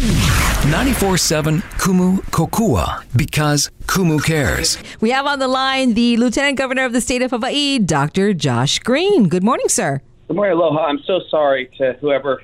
94.7 0.00 1.60
Kumu 1.78 2.20
Kokua 2.30 3.04
because 3.14 3.70
Kumu 3.82 4.24
cares. 4.24 4.78
We 5.02 5.10
have 5.10 5.26
on 5.26 5.40
the 5.40 5.48
line 5.48 5.92
the 5.92 6.16
Lieutenant 6.16 6.56
Governor 6.56 6.86
of 6.86 6.94
the 6.94 7.02
state 7.02 7.20
of 7.20 7.32
Hawaii, 7.32 7.78
Dr. 7.78 8.32
Josh 8.32 8.78
Green. 8.78 9.28
Good 9.28 9.44
morning, 9.44 9.68
sir. 9.68 10.00
Good 10.26 10.36
morning, 10.36 10.56
Aloha. 10.56 10.86
I'm 10.86 11.00
so 11.06 11.20
sorry 11.28 11.70
to 11.76 11.98
whoever 12.00 12.42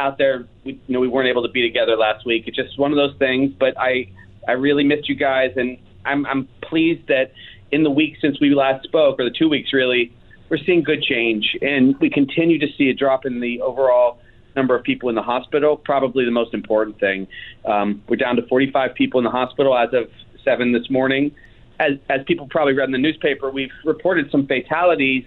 out 0.00 0.18
there. 0.18 0.48
We, 0.64 0.72
you 0.72 0.94
know, 0.94 0.98
we 0.98 1.06
weren't 1.06 1.28
able 1.28 1.42
to 1.44 1.48
be 1.48 1.62
together 1.62 1.96
last 1.96 2.26
week. 2.26 2.48
It's 2.48 2.56
just 2.56 2.76
one 2.80 2.90
of 2.90 2.96
those 2.96 3.16
things. 3.20 3.52
But 3.56 3.78
I, 3.78 4.10
I 4.48 4.52
really 4.52 4.82
missed 4.82 5.08
you 5.08 5.14
guys, 5.14 5.52
and 5.54 5.78
I'm, 6.04 6.26
I'm 6.26 6.48
pleased 6.62 7.06
that 7.06 7.30
in 7.70 7.84
the 7.84 7.90
week 7.90 8.16
since 8.20 8.40
we 8.40 8.52
last 8.56 8.82
spoke, 8.82 9.20
or 9.20 9.24
the 9.24 9.30
two 9.30 9.48
weeks 9.48 9.72
really, 9.72 10.12
we're 10.48 10.58
seeing 10.58 10.82
good 10.82 11.02
change, 11.04 11.56
and 11.62 11.96
we 12.00 12.10
continue 12.10 12.58
to 12.58 12.66
see 12.76 12.88
a 12.88 12.94
drop 12.94 13.24
in 13.24 13.38
the 13.38 13.60
overall 13.60 14.18
number 14.58 14.76
of 14.76 14.82
people 14.82 15.08
in 15.08 15.14
the 15.14 15.22
hospital. 15.22 15.76
Probably 15.76 16.24
the 16.24 16.30
most 16.30 16.52
important 16.52 16.98
thing. 17.00 17.26
Um, 17.64 18.02
we're 18.08 18.16
down 18.16 18.36
to 18.36 18.46
45 18.46 18.94
people 18.94 19.18
in 19.18 19.24
the 19.24 19.30
hospital 19.30 19.76
as 19.76 19.94
of 19.94 20.10
seven 20.44 20.72
this 20.72 20.90
morning. 20.90 21.34
As, 21.80 21.92
as 22.10 22.20
people 22.26 22.48
probably 22.50 22.74
read 22.74 22.86
in 22.86 22.92
the 22.92 22.98
newspaper, 22.98 23.50
we've 23.50 23.70
reported 23.84 24.30
some 24.32 24.46
fatalities, 24.46 25.24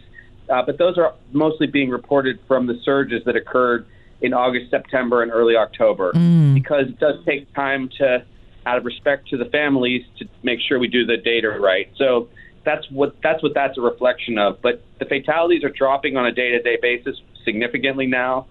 uh, 0.49 0.62
but 0.66 0.77
those 0.77 0.98
are 0.98 1.13
mostly 1.31 1.66
being 1.66 1.90
reported 1.90 2.40
from 2.48 2.67
the 2.67 2.77
surges 2.84 3.23
that 3.26 3.38
occurred 3.38 3.88
in 4.21 4.34
August, 4.34 4.70
September, 4.70 5.23
and 5.23 5.32
early 5.32 5.55
October, 5.55 6.12
mm. 6.12 6.54
because 6.54 6.88
it 6.88 6.99
does 6.99 7.16
take 7.26 7.52
time 7.55 7.90
to, 7.98 8.23
out 8.66 8.77
of 8.77 8.85
respect 8.85 9.29
to 9.29 9.38
the 9.38 9.45
families, 9.45 10.04
to 10.20 10.27
make 10.43 10.59
sure 10.59 10.77
we 10.77 10.88
do 10.88 11.05
the 11.05 11.18
data 11.18 11.49
right. 11.49 11.90
So 11.98 12.27
that's 12.63 12.85
what 12.91 13.16
that's 13.23 13.41
what 13.41 13.54
that's 13.54 13.77
a 13.77 13.82
reflection 13.82 14.38
of. 14.38 14.62
But 14.62 14.84
the 14.99 15.05
fatalities 15.05 15.63
are 15.63 15.70
dropping 15.70 16.18
on 16.18 16.26
a 16.26 16.32
day-to-day 16.32 16.77
basis 16.82 17.16
significantly 17.43 18.07
now. 18.07 18.48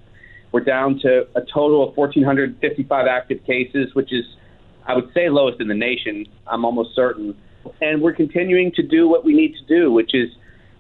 We're 0.53 0.61
down 0.61 1.01
to 1.01 1.27
a 1.35 1.41
total 1.43 1.89
of 1.89 1.97
1,455 1.97 3.07
active 3.07 3.45
cases, 3.45 3.95
which 3.95 4.13
is, 4.13 4.25
I 4.87 4.95
would 4.95 5.13
say, 5.15 5.29
lowest 5.29 5.61
in 5.61 5.69
the 5.69 5.75
nation. 5.75 6.27
I'm 6.47 6.65
almost 6.65 6.97
certain. 6.97 7.37
And 7.81 8.03
we're 8.03 8.15
continuing 8.15 8.73
to 8.73 8.83
do 8.83 9.09
what 9.09 9.25
we 9.25 9.33
need 9.35 9.55
to 9.57 9.65
do, 9.67 9.93
which 9.93 10.15
is 10.15 10.31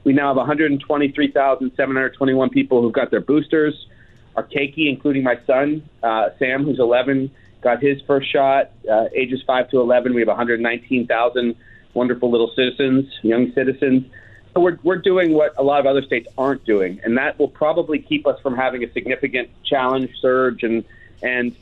we 0.05 0.13
now 0.13 0.29
have 0.29 0.37
123,721 0.37 2.51
people 2.51 2.83
who've 2.83 2.93
got 2.93 3.11
their 3.11 3.21
boosters. 3.21 3.75
Our 4.37 4.45
keiki, 4.45 4.89
including 4.89 5.23
my 5.23 5.37
son, 5.47 5.83
uh, 6.03 6.31
Sam, 6.39 6.65
who's 6.65 6.79
11, 6.79 7.31
got 7.63 7.83
his 7.83 8.01
first 8.07 8.31
shot. 8.33 8.71
Uh, 8.91 9.05
ages 9.15 9.43
5 9.47 9.69
to 9.71 9.81
11, 9.81 10.15
we 10.15 10.21
have 10.21 10.29
119,000 10.29 11.57
wonderful 11.95 12.31
little 12.31 12.51
citizens, 12.55 13.07
young 13.23 13.53
citizens. 13.55 14.05
We're, 14.57 14.79
we're 14.83 14.99
doing 14.99 15.33
what 15.33 15.55
a 15.59 15.63
lot 15.63 15.81
of 15.81 15.87
other 15.87 16.03
states 16.03 16.27
aren't 16.37 16.65
doing, 16.65 17.01
and 17.05 17.17
that 17.17 17.39
will 17.39 17.49
probably 17.49 18.01
keep 18.01 18.27
us 18.27 18.39
from 18.43 18.57
having 18.57 18.83
a 18.83 18.93
significant 18.93 19.51
challenge 19.65 20.11
surge 20.21 20.63
and 20.63 20.85
and 21.23 21.55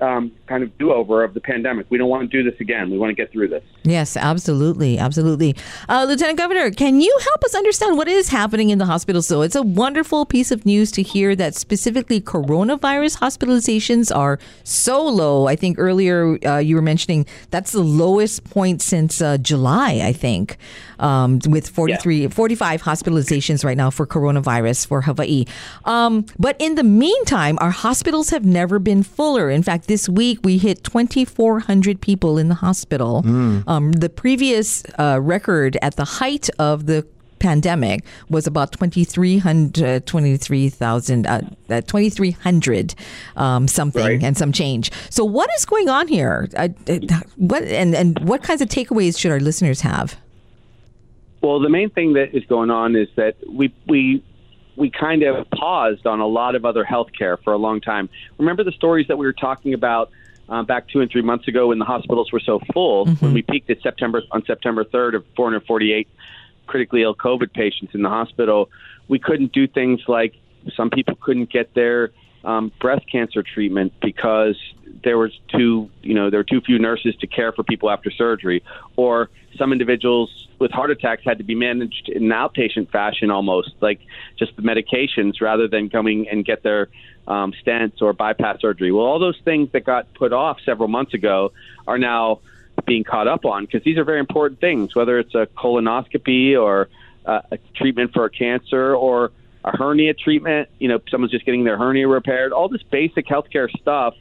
um, 0.00 0.32
kind 0.46 0.62
of 0.62 0.76
do 0.78 0.92
over 0.92 1.22
of 1.22 1.34
the 1.34 1.40
pandemic. 1.40 1.86
We 1.90 1.98
don't 1.98 2.08
want 2.08 2.30
to 2.30 2.42
do 2.42 2.48
this 2.48 2.60
again. 2.60 2.90
We 2.90 2.98
want 2.98 3.10
to 3.10 3.14
get 3.14 3.30
through 3.32 3.48
this. 3.48 3.62
Yes, 3.82 4.16
absolutely. 4.16 4.98
Absolutely. 4.98 5.56
Uh, 5.88 6.06
Lieutenant 6.08 6.38
Governor, 6.38 6.70
can 6.70 7.00
you 7.00 7.16
help 7.22 7.44
us 7.44 7.54
understand 7.54 7.96
what 7.96 8.08
is 8.08 8.28
happening 8.28 8.70
in 8.70 8.78
the 8.78 8.86
hospital? 8.86 9.22
So 9.22 9.42
it's 9.42 9.56
a 9.56 9.62
wonderful 9.62 10.26
piece 10.26 10.50
of 10.50 10.64
news 10.64 10.90
to 10.92 11.02
hear 11.02 11.36
that 11.36 11.54
specifically 11.54 12.20
coronavirus 12.20 13.18
hospitalizations 13.18 14.14
are 14.14 14.38
so 14.64 15.06
low. 15.06 15.46
I 15.46 15.56
think 15.56 15.78
earlier 15.78 16.38
uh, 16.46 16.58
you 16.58 16.76
were 16.76 16.82
mentioning 16.82 17.26
that's 17.50 17.72
the 17.72 17.82
lowest 17.82 18.44
point 18.44 18.82
since 18.82 19.20
uh, 19.20 19.38
July, 19.38 20.00
I 20.02 20.12
think, 20.12 20.56
um, 20.98 21.40
with 21.46 21.68
43, 21.68 22.22
yeah. 22.22 22.28
45 22.28 22.82
hospitalizations 22.82 23.64
right 23.64 23.76
now 23.76 23.90
for 23.90 24.06
coronavirus 24.06 24.86
for 24.86 25.02
Hawaii. 25.02 25.44
Um, 25.84 26.26
but 26.38 26.56
in 26.58 26.74
the 26.74 26.84
meantime, 26.84 27.58
our 27.60 27.70
hospitals 27.70 28.30
have 28.30 28.44
never 28.44 28.78
been 28.78 29.02
fuller. 29.02 29.50
In 29.50 29.62
fact, 29.62 29.86
this 29.90 30.08
week 30.08 30.38
we 30.44 30.56
hit 30.56 30.84
2,400 30.84 32.00
people 32.00 32.38
in 32.38 32.48
the 32.48 32.54
hospital. 32.54 33.24
Mm. 33.24 33.66
Um, 33.66 33.90
the 33.90 34.08
previous 34.08 34.84
uh, 35.00 35.18
record 35.20 35.76
at 35.82 35.96
the 35.96 36.04
height 36.04 36.48
of 36.60 36.86
the 36.86 37.04
pandemic 37.40 38.04
was 38.28 38.46
about 38.46 38.70
2300 38.70 40.06
23,000 40.06 41.26
uh, 41.26 41.40
uh 41.70 41.80
2300 41.80 42.94
um, 43.36 43.66
something 43.66 44.04
right. 44.04 44.22
and 44.22 44.36
some 44.36 44.52
change. 44.52 44.92
So 45.10 45.24
what 45.24 45.50
is 45.56 45.64
going 45.64 45.88
on 45.88 46.06
here? 46.06 46.48
Uh, 46.56 46.68
uh, 46.86 47.20
what 47.36 47.64
and 47.64 47.92
and 47.96 48.16
what 48.20 48.44
kinds 48.44 48.62
of 48.62 48.68
takeaways 48.68 49.18
should 49.18 49.32
our 49.32 49.40
listeners 49.40 49.80
have? 49.80 50.16
Well, 51.42 51.58
the 51.58 51.70
main 51.70 51.90
thing 51.90 52.12
that 52.12 52.32
is 52.32 52.44
going 52.44 52.70
on 52.70 52.94
is 52.94 53.08
that 53.16 53.34
we 53.48 53.74
we 53.88 54.22
we 54.80 54.90
kind 54.90 55.22
of 55.22 55.48
paused 55.50 56.06
on 56.06 56.20
a 56.20 56.26
lot 56.26 56.54
of 56.54 56.64
other 56.64 56.84
healthcare 56.84 57.40
for 57.44 57.52
a 57.52 57.58
long 57.58 57.82
time. 57.82 58.08
Remember 58.38 58.64
the 58.64 58.72
stories 58.72 59.06
that 59.08 59.18
we 59.18 59.26
were 59.26 59.34
talking 59.34 59.74
about 59.74 60.10
uh, 60.48 60.62
back 60.62 60.88
two 60.88 61.00
and 61.00 61.10
three 61.10 61.20
months 61.22 61.46
ago 61.46 61.68
when 61.68 61.78
the 61.78 61.84
hospitals 61.84 62.32
were 62.32 62.40
so 62.40 62.60
full, 62.72 63.04
mm-hmm. 63.04 63.24
when 63.24 63.34
we 63.34 63.42
peaked 63.42 63.68
at 63.68 63.80
September 63.82 64.22
on 64.32 64.42
September 64.46 64.82
3rd 64.82 65.16
of 65.16 65.24
448 65.36 66.08
critically 66.66 67.02
ill 67.02 67.14
COVID 67.14 67.52
patients 67.52 67.94
in 67.94 68.02
the 68.02 68.08
hospital. 68.08 68.70
We 69.06 69.18
couldn't 69.18 69.52
do 69.52 69.66
things 69.66 70.00
like 70.08 70.34
some 70.74 70.88
people 70.88 71.16
couldn't 71.20 71.50
get 71.50 71.74
their 71.74 72.10
um, 72.44 72.72
breast 72.80 73.10
cancer 73.10 73.42
treatment 73.42 73.92
because 74.00 74.56
there 75.02 75.18
was 75.18 75.32
too 75.48 75.90
you 76.02 76.14
know 76.14 76.30
there 76.30 76.40
were 76.40 76.44
too 76.44 76.60
few 76.60 76.78
nurses 76.78 77.14
to 77.16 77.26
care 77.26 77.52
for 77.52 77.62
people 77.62 77.90
after 77.90 78.10
surgery, 78.10 78.62
or 78.96 79.30
some 79.56 79.72
individuals 79.72 80.48
with 80.58 80.70
heart 80.70 80.90
attacks 80.90 81.22
had 81.24 81.38
to 81.38 81.44
be 81.44 81.54
managed 81.54 82.08
in 82.08 82.24
an 82.24 82.30
outpatient 82.30 82.90
fashion 82.90 83.30
almost 83.30 83.70
like 83.80 84.00
just 84.38 84.54
the 84.56 84.62
medications 84.62 85.40
rather 85.40 85.66
than 85.66 85.88
coming 85.88 86.28
and 86.28 86.44
get 86.44 86.62
their 86.62 86.88
um, 87.26 87.52
stents 87.64 88.02
or 88.02 88.12
bypass 88.12 88.60
surgery. 88.60 88.92
Well, 88.92 89.04
all 89.04 89.18
those 89.18 89.38
things 89.44 89.70
that 89.72 89.84
got 89.84 90.12
put 90.14 90.32
off 90.32 90.58
several 90.64 90.88
months 90.88 91.14
ago 91.14 91.52
are 91.86 91.98
now 91.98 92.40
being 92.86 93.04
caught 93.04 93.28
up 93.28 93.44
on 93.44 93.64
because 93.64 93.82
these 93.84 93.98
are 93.98 94.04
very 94.04 94.20
important 94.20 94.60
things, 94.60 94.94
whether 94.94 95.18
it's 95.18 95.34
a 95.34 95.46
colonoscopy 95.46 96.60
or 96.60 96.88
uh, 97.26 97.40
a 97.50 97.58
treatment 97.74 98.12
for 98.12 98.24
a 98.24 98.30
cancer 98.30 98.94
or 98.94 99.32
a 99.64 99.76
hernia 99.76 100.14
treatment. 100.14 100.68
You 100.78 100.88
know, 100.88 100.98
someone's 101.10 101.32
just 101.32 101.44
getting 101.44 101.64
their 101.64 101.78
hernia 101.78 102.08
repaired. 102.08 102.52
All 102.52 102.68
this 102.68 102.82
basic 102.82 103.26
healthcare 103.26 103.70
stuff 103.80 104.14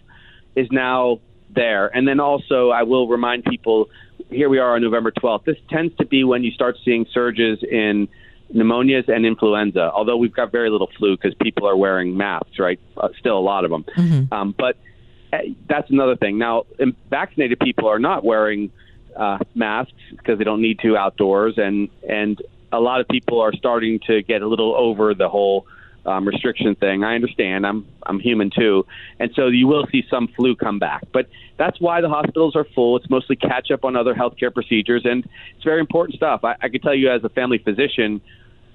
is 0.55 0.67
now 0.71 1.19
there. 1.53 1.87
And 1.87 2.07
then 2.07 2.19
also, 2.19 2.69
I 2.69 2.83
will 2.83 3.07
remind 3.07 3.45
people 3.45 3.89
here 4.29 4.49
we 4.49 4.59
are 4.59 4.75
on 4.75 4.81
November 4.81 5.11
12th. 5.11 5.45
This 5.45 5.57
tends 5.69 5.95
to 5.97 6.05
be 6.05 6.23
when 6.23 6.43
you 6.43 6.51
start 6.51 6.77
seeing 6.83 7.05
surges 7.11 7.59
in 7.63 8.07
pneumonias 8.53 9.07
and 9.07 9.25
influenza, 9.25 9.91
although 9.93 10.17
we've 10.17 10.33
got 10.33 10.51
very 10.51 10.69
little 10.69 10.89
flu 10.97 11.15
because 11.15 11.33
people 11.41 11.67
are 11.67 11.75
wearing 11.75 12.17
masks, 12.17 12.59
right? 12.59 12.79
Uh, 12.97 13.09
still 13.19 13.37
a 13.37 13.39
lot 13.39 13.65
of 13.65 13.71
them. 13.71 13.83
Mm-hmm. 13.97 14.33
Um, 14.33 14.55
but 14.57 14.77
uh, 15.31 15.37
that's 15.67 15.89
another 15.89 16.15
thing. 16.15 16.37
Now, 16.37 16.65
vaccinated 17.09 17.59
people 17.59 17.87
are 17.87 17.99
not 17.99 18.23
wearing 18.23 18.71
uh, 19.15 19.39
masks 19.55 19.93
because 20.11 20.37
they 20.37 20.43
don't 20.43 20.61
need 20.61 20.79
to 20.79 20.97
outdoors, 20.97 21.55
and 21.57 21.89
and 22.07 22.41
a 22.71 22.79
lot 22.79 23.01
of 23.01 23.07
people 23.07 23.41
are 23.41 23.53
starting 23.53 23.99
to 24.07 24.21
get 24.23 24.41
a 24.41 24.47
little 24.47 24.75
over 24.75 25.13
the 25.13 25.29
whole 25.29 25.65
um, 26.05 26.27
restriction 26.27 26.75
thing. 26.75 27.03
I 27.03 27.15
understand. 27.15 27.65
I'm 27.65 27.85
I'm 28.03 28.19
human 28.19 28.49
too, 28.49 28.85
and 29.19 29.31
so 29.35 29.47
you 29.47 29.67
will 29.67 29.85
see 29.91 30.05
some 30.09 30.27
flu 30.29 30.55
come 30.55 30.79
back. 30.79 31.03
But 31.11 31.27
that's 31.57 31.79
why 31.79 32.01
the 32.01 32.09
hospitals 32.09 32.55
are 32.55 32.63
full. 32.63 32.97
It's 32.97 33.09
mostly 33.09 33.35
catch 33.35 33.69
up 33.71 33.83
on 33.83 33.95
other 33.95 34.15
healthcare 34.15 34.53
procedures, 34.53 35.03
and 35.05 35.27
it's 35.55 35.63
very 35.63 35.79
important 35.79 36.17
stuff. 36.17 36.43
I, 36.43 36.55
I 36.61 36.69
can 36.69 36.81
tell 36.81 36.95
you 36.95 37.11
as 37.11 37.23
a 37.23 37.29
family 37.29 37.57
physician, 37.57 38.21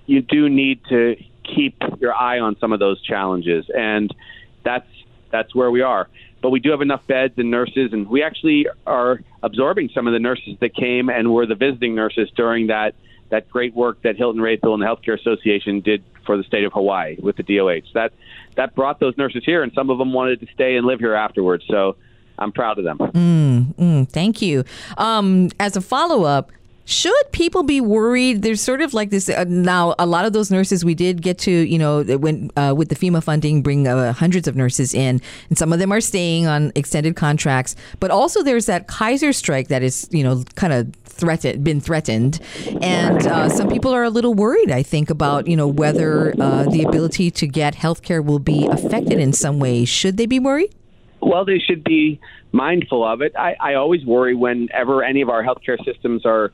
you 0.07 0.21
do 0.21 0.49
need 0.49 0.85
to 0.91 1.17
keep 1.43 1.77
your 1.99 2.15
eye 2.15 2.41
on 2.41 2.59
some 2.59 2.73
of 2.73 2.79
those 2.79 3.03
challenges, 3.03 3.67
and 3.75 4.15
that's 4.63 4.89
that's 5.31 5.55
where 5.55 5.71
we 5.71 5.81
are. 5.81 6.09
But 6.43 6.51
we 6.51 6.61
do 6.61 6.71
have 6.73 6.83
enough 6.83 7.07
beds 7.07 7.35
and 7.39 7.51
nurses, 7.51 7.95
and 7.95 8.07
we 8.07 8.23
actually 8.23 8.67
are 8.87 9.21
absorbing 9.43 9.89
some 9.95 10.07
of 10.07 10.13
the 10.13 10.19
nurses 10.19 10.59
that 10.61 10.75
came 10.75 11.09
and 11.09 11.33
were 11.33 11.47
the 11.47 11.55
visiting 11.55 11.95
nurses 11.95 12.31
during 12.37 12.67
that 12.67 12.95
that 13.31 13.49
great 13.51 13.75
work 13.75 14.03
that 14.03 14.17
Hilton 14.17 14.41
Raethel 14.41 14.75
and 14.75 14.83
the 14.83 14.87
Healthcare 14.87 15.19
Association 15.19 15.81
did 15.81 16.03
for 16.25 16.37
the 16.37 16.45
state 16.45 16.65
of 16.65 16.73
Hawaii 16.73 17.17
with 17.21 17.37
the 17.37 17.43
DOH. 17.43 17.93
That 17.95 18.13
that 18.57 18.75
brought 18.75 19.01
those 19.01 19.17
nurses 19.17 19.43
here, 19.45 19.63
and 19.63 19.73
some 19.73 19.91
of 19.91 19.99
them 19.99 20.13
wanted 20.13 20.41
to 20.41 20.47
stay 20.55 20.77
and 20.77 20.87
live 20.87 21.01
here 21.01 21.15
afterwards. 21.15 21.65
So 21.69 21.97
I'm 22.39 22.53
proud 22.53 22.79
of 22.79 22.85
them. 22.85 22.99
Mm, 22.99 23.75
mm, 23.75 24.09
thank 24.09 24.43
you. 24.43 24.65
Um, 24.99 25.51
as 25.61 25.77
a 25.77 25.81
follow 25.81 26.25
up, 26.25 26.51
should 26.87 27.33
people 27.33 27.63
be 27.63 27.81
worried? 27.81 28.43
There's 28.43 28.61
sort 28.61 28.83
of 28.83 28.93
like 28.93 29.11
this 29.11 29.29
uh, 29.29 29.45
now. 29.49 29.95
A 29.99 30.07
lot 30.07 30.27
of 30.27 30.33
those 30.33 30.51
nurses 30.51 30.85
we 30.85 30.95
did 30.95 31.23
get 31.23 31.39
to, 31.39 31.51
you 31.51 31.79
know, 31.79 32.03
when 32.03 32.51
uh, 32.57 32.75
with 32.77 32.91
the 32.91 32.95
FEMA 32.95 33.23
funding, 33.23 33.63
bring 33.63 33.89
uh, 33.89 34.13
hundreds 34.13 34.47
of 34.47 34.55
nurses 34.55 34.93
in, 34.93 35.21
and 35.49 35.57
some 35.57 35.73
of 35.73 35.79
them 35.79 35.93
are 35.93 36.01
staying 36.01 36.47
on 36.47 36.73
extended 36.75 37.17
contracts. 37.17 37.75
But 38.01 38.11
also, 38.11 38.43
there's 38.43 38.67
that 38.67 38.87
Kaiser 38.87 39.33
strike 39.33 39.69
that 39.69 39.83
is, 39.83 40.09
you 40.11 40.23
know, 40.23 40.45
kind 40.57 40.73
of 40.73 40.93
threatened, 41.05 41.65
been 41.65 41.81
threatened, 41.81 42.41
and 42.83 43.27
uh, 43.27 43.49
some 43.49 43.69
people 43.69 43.93
are 43.93 44.05
a 44.05 44.11
little 44.11 44.35
worried. 44.35 44.71
I 44.71 44.83
think 44.83 45.09
about, 45.09 45.47
you 45.47 45.57
know, 45.57 45.69
whether 45.69 46.35
uh, 46.39 46.65
the 46.65 46.83
ability 46.83 47.31
to 47.31 47.47
get 47.47 47.77
health 47.77 48.03
care 48.03 48.21
will 48.21 48.39
be 48.39 48.67
affected 48.67 49.19
in 49.19 49.33
some 49.33 49.59
way. 49.59 49.87
Should 49.87 50.19
they 50.19 50.27
be 50.27 50.39
worried? 50.39 50.75
Well, 51.21 51.47
they 51.47 51.59
should 51.59 51.83
be 51.83 52.21
mindful 52.53 53.07
of 53.07 53.23
it. 53.23 53.35
I, 53.37 53.57
I 53.59 53.75
always 53.75 54.05
worry 54.05 54.35
whenever 54.35 55.03
any 55.03 55.23
of 55.23 55.31
our 55.31 55.43
healthcare 55.43 55.83
systems 55.83 56.27
are 56.27 56.53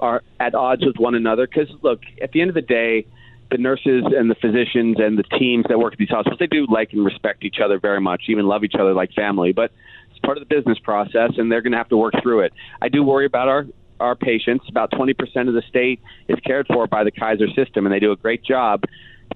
are 0.00 0.22
at 0.38 0.54
odds 0.54 0.84
with 0.84 0.96
one 0.96 1.14
another. 1.14 1.46
Because 1.46 1.68
look, 1.82 2.00
at 2.22 2.32
the 2.32 2.40
end 2.40 2.50
of 2.50 2.54
the 2.54 2.62
day, 2.62 3.06
the 3.50 3.58
nurses 3.58 4.04
and 4.06 4.30
the 4.30 4.34
physicians 4.34 4.96
and 4.98 5.18
the 5.18 5.24
teams 5.38 5.66
that 5.68 5.78
work 5.78 5.92
at 5.92 5.98
these 5.98 6.08
hospitals, 6.08 6.38
they 6.38 6.46
do 6.46 6.66
like 6.70 6.92
and 6.92 7.04
respect 7.04 7.44
each 7.44 7.58
other 7.62 7.78
very 7.78 8.00
much, 8.00 8.24
even 8.28 8.46
love 8.46 8.64
each 8.64 8.74
other 8.78 8.94
like 8.94 9.12
family. 9.12 9.52
But 9.52 9.72
it's 10.10 10.20
part 10.20 10.38
of 10.38 10.46
the 10.46 10.54
business 10.54 10.78
process, 10.78 11.32
and 11.36 11.50
they're 11.50 11.62
going 11.62 11.72
to 11.72 11.78
have 11.78 11.88
to 11.88 11.96
work 11.96 12.14
through 12.22 12.40
it. 12.40 12.52
I 12.80 12.88
do 12.88 13.02
worry 13.02 13.26
about 13.26 13.48
our 13.48 13.66
our 13.98 14.16
patients. 14.16 14.64
About 14.68 14.90
20% 14.92 15.12
of 15.46 15.52
the 15.52 15.62
state 15.68 16.00
is 16.26 16.38
cared 16.40 16.66
for 16.68 16.86
by 16.86 17.04
the 17.04 17.10
Kaiser 17.10 17.48
system, 17.48 17.84
and 17.84 17.94
they 17.94 17.98
do 17.98 18.12
a 18.12 18.16
great 18.16 18.42
job. 18.42 18.84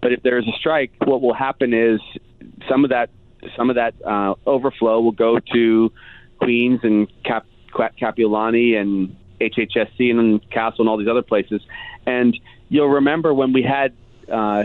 But 0.01 0.13
if 0.13 0.23
there's 0.23 0.49
a 0.49 0.57
strike, 0.59 0.91
what 1.05 1.21
will 1.21 1.35
happen 1.35 1.75
is 1.75 2.01
some 2.69 2.85
of 2.85 2.91
that 2.91 3.11
some 3.57 3.69
of 3.69 3.77
that 3.77 3.95
uh, 4.07 4.35
overflow 4.47 5.01
will 5.01 5.13
go 5.13 5.39
to 5.53 5.93
Queens 6.41 6.81
and 6.83 7.09
Cap, 7.25 7.47
Kapiolani 7.75 8.77
and 8.77 9.15
HHSC 9.51 10.11
and 10.11 10.19
then 10.19 10.41
Castle 10.51 10.81
and 10.81 10.89
all 10.89 10.97
these 10.97 11.09
other 11.09 11.23
places. 11.23 11.63
And 12.07 12.39
you'll 12.69 12.89
remember 12.89 13.33
when 13.33 13.53
we 13.53 13.63
had 13.63 13.93
uh, 14.31 14.65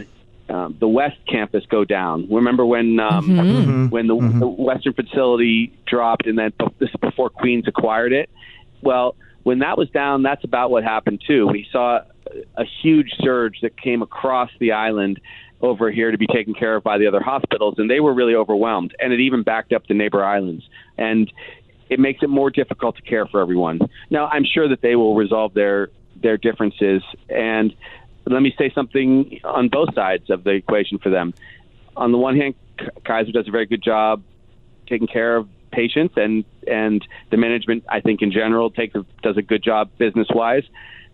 uh, 0.49 0.69
the 0.79 0.87
West 0.87 1.17
campus 1.27 1.63
go 1.67 1.85
down. 1.85 2.27
Remember 2.31 2.65
when 2.65 2.99
um, 2.99 3.27
mm-hmm. 3.27 3.89
when 3.89 4.07
the, 4.07 4.15
mm-hmm. 4.15 4.39
the, 4.39 4.47
Western 4.47 4.93
facility 4.93 5.71
dropped, 5.85 6.25
and 6.25 6.37
then 6.37 6.51
this 6.79 6.89
is 6.89 6.95
before 7.01 7.29
Queens 7.29 7.67
acquired 7.67 8.13
it. 8.13 8.29
Well, 8.81 9.15
when 9.43 9.59
that 9.59 9.77
was 9.77 9.89
down, 9.89 10.23
that's 10.23 10.43
about 10.43 10.71
what 10.71 10.83
happened 10.83 11.21
too. 11.25 11.47
We 11.47 11.67
saw 11.71 12.01
a 12.57 12.65
huge 12.81 13.11
surge 13.19 13.59
that 13.61 13.79
came 13.79 14.01
across 14.01 14.49
the 14.59 14.71
island 14.71 15.19
over 15.61 15.91
here 15.91 16.11
to 16.11 16.17
be 16.17 16.27
taken 16.27 16.53
care 16.53 16.77
of 16.77 16.83
by 16.83 16.97
the 16.97 17.05
other 17.05 17.21
hospitals, 17.21 17.75
and 17.77 17.89
they 17.89 17.99
were 17.99 18.13
really 18.13 18.35
overwhelmed. 18.35 18.95
And 18.99 19.13
it 19.13 19.19
even 19.19 19.43
backed 19.43 19.73
up 19.73 19.87
the 19.87 19.93
neighbor 19.93 20.23
islands, 20.23 20.67
and 20.97 21.31
it 21.89 22.00
makes 22.00 22.24
it 22.24 22.30
more 22.30 22.50
difficult 22.50 22.95
to 22.97 23.01
care 23.01 23.25
for 23.25 23.41
everyone. 23.41 23.80
Now, 24.09 24.27
I'm 24.27 24.45
sure 24.45 24.68
that 24.69 24.81
they 24.81 24.95
will 24.95 25.15
resolve 25.15 25.53
their 25.53 25.89
their 26.15 26.38
differences, 26.38 27.01
and 27.30 27.74
let 28.25 28.41
me 28.41 28.53
say 28.57 28.71
something 28.74 29.39
on 29.44 29.69
both 29.69 29.94
sides 29.95 30.30
of 30.30 30.44
the 30.44 30.51
equation 30.51 30.97
for 31.00 31.09
them. 31.09 31.33
On 31.95 32.12
the 32.12 32.18
one 32.18 32.36
hand, 32.36 32.56
Kaiser 33.06 33.31
does 33.31 33.47
a 33.47 33.51
very 33.51 33.65
good 33.65 33.81
job 33.81 34.21
taking 34.88 35.07
care 35.07 35.38
of 35.38 35.47
patients, 35.71 36.15
and 36.18 36.45
and 36.68 37.06
the 37.30 37.38
management, 37.38 37.86
I 37.89 38.01
think, 38.01 38.21
in 38.21 38.31
general, 38.31 38.69
takes 38.69 38.95
a, 38.95 39.06
does 39.24 39.38
a 39.38 39.41
good 39.41 39.63
job 39.63 39.89
business 39.97 40.27
wise. 40.33 40.63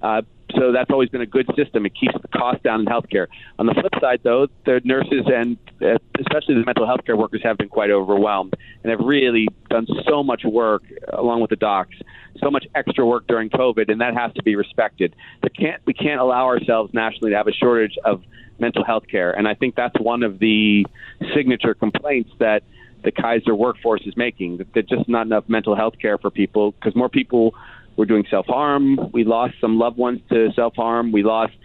Uh, 0.02 0.24
so 0.54 0.72
that's 0.72 0.92
always 0.92 1.10
been 1.10 1.22
a 1.22 1.26
good 1.26 1.48
system. 1.58 1.86
It 1.86 1.94
keeps 1.96 2.14
the 2.22 2.28
cost 2.28 2.62
down 2.64 2.82
in 2.82 2.86
healthcare. 2.86 3.28
On 3.58 3.66
the 3.66 3.74
flip 3.74 3.92
side, 4.00 4.22
though, 4.24 4.48
the 4.66 4.80
nurses 4.84 5.26
and 5.26 5.58
uh, 5.82 5.98
especially 6.20 6.56
the 6.56 6.66
mental 6.66 6.86
health 6.86 7.04
care 7.06 7.18
workers 7.18 7.42
have 7.44 7.58
been 7.58 7.70
quite 7.70 7.90
overwhelmed 7.90 8.54
and 8.84 8.92
have 8.92 9.00
really 9.00 9.48
done 9.70 9.88
so 10.08 10.24
much 10.24 10.44
work 10.44 10.84
along 11.14 11.42
with 11.42 11.50
the 11.50 11.56
docs, 11.56 11.96
so 12.38 12.52
much 12.52 12.66
extra 12.76 13.06
work 13.06 13.26
during 13.28 13.50
COVID, 13.50 13.92
and 13.92 14.02
that 14.02 14.14
has 14.14 14.34
to 14.34 14.44
be 14.44 14.56
respected. 14.56 15.16
There 15.42 15.50
can't, 15.50 15.82
we 15.86 15.94
can't 15.94 16.22
allow 16.22 16.46
ourselves 16.46 16.94
nationally 16.94 17.32
to 17.32 17.38
have 17.38 17.48
a 17.48 17.54
shortage 17.54 17.98
of 18.06 18.24
mental 18.60 18.86
health 18.86 19.08
care, 19.10 19.32
and 19.32 19.48
I 19.48 19.56
think 19.56 19.76
that's 19.76 20.00
one 20.00 20.24
of 20.24 20.40
the 20.40 20.86
signature 21.34 21.74
complaints 21.74 22.30
that 22.40 22.64
the 23.04 23.12
Kaiser 23.12 23.56
workforce 23.56 24.02
is 24.06 24.18
making 24.18 24.58
that 24.58 24.68
there's 24.74 24.88
just 24.88 25.08
not 25.08 25.28
enough 25.28 25.46
mental 25.48 25.76
health 25.76 25.94
care 26.02 26.18
for 26.18 26.32
people 26.32 26.72
because 26.72 26.96
more 26.96 27.10
people 27.10 27.54
were 27.98 28.06
doing 28.06 28.26
self 28.30 28.46
harm. 28.48 29.12
We 29.12 29.24
lost 29.24 29.56
some 29.62 29.78
loved 29.78 29.98
ones 29.98 30.22
to 30.30 30.52
self 30.54 30.76
harm. 30.76 31.12
We 31.12 31.24
lost 31.24 31.56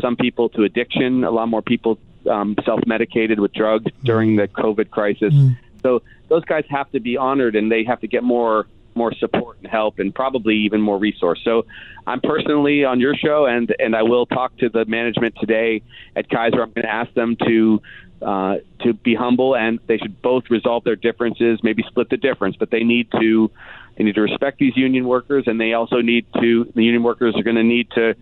some 0.00 0.16
people 0.16 0.48
to 0.50 0.64
addiction. 0.64 1.24
A 1.24 1.30
lot 1.30 1.48
more 1.48 1.62
people 1.62 1.98
um, 2.30 2.56
self 2.64 2.80
medicated 2.86 3.40
with 3.40 3.52
drugs 3.52 3.90
during 4.02 4.36
the 4.36 4.48
COVID 4.48 4.90
crisis. 4.90 5.34
Mm. 5.34 5.56
So 5.82 6.02
those 6.28 6.44
guys 6.44 6.64
have 6.70 6.90
to 6.92 7.00
be 7.00 7.16
honored 7.16 7.54
and 7.56 7.70
they 7.70 7.84
have 7.84 8.00
to 8.00 8.08
get 8.08 8.22
more 8.22 8.66
more 8.96 9.12
support 9.14 9.58
and 9.58 9.66
help 9.66 9.98
and 9.98 10.14
probably 10.14 10.54
even 10.54 10.80
more 10.80 10.98
resource. 10.98 11.40
So 11.44 11.66
I'm 12.06 12.20
personally 12.20 12.84
on 12.84 13.00
your 13.00 13.14
show 13.14 13.46
and 13.46 13.74
and 13.78 13.94
I 13.94 14.02
will 14.02 14.26
talk 14.26 14.56
to 14.58 14.68
the 14.68 14.84
management 14.84 15.34
today 15.40 15.82
at 16.16 16.28
Kaiser. 16.30 16.62
I'm 16.62 16.72
going 16.72 16.86
to 16.86 16.92
ask 16.92 17.12
them 17.14 17.36
to 17.46 17.82
uh, 18.22 18.56
to 18.80 18.94
be 18.94 19.14
humble 19.14 19.54
and 19.54 19.78
they 19.86 19.98
should 19.98 20.22
both 20.22 20.44
resolve 20.48 20.84
their 20.84 20.96
differences, 20.96 21.60
maybe 21.62 21.84
split 21.86 22.08
the 22.08 22.16
difference, 22.16 22.56
but 22.56 22.70
they 22.70 22.82
need 22.82 23.10
to 23.20 23.50
they 23.96 24.04
need 24.04 24.14
to 24.16 24.22
respect 24.22 24.58
these 24.58 24.76
union 24.76 25.06
workers, 25.06 25.44
and 25.46 25.60
they 25.60 25.72
also 25.72 26.00
need 26.00 26.26
to. 26.40 26.64
The 26.74 26.82
union 26.82 27.02
workers 27.02 27.34
are 27.36 27.42
going 27.42 27.56
to 27.56 27.62
need 27.62 27.90
to 27.92 28.14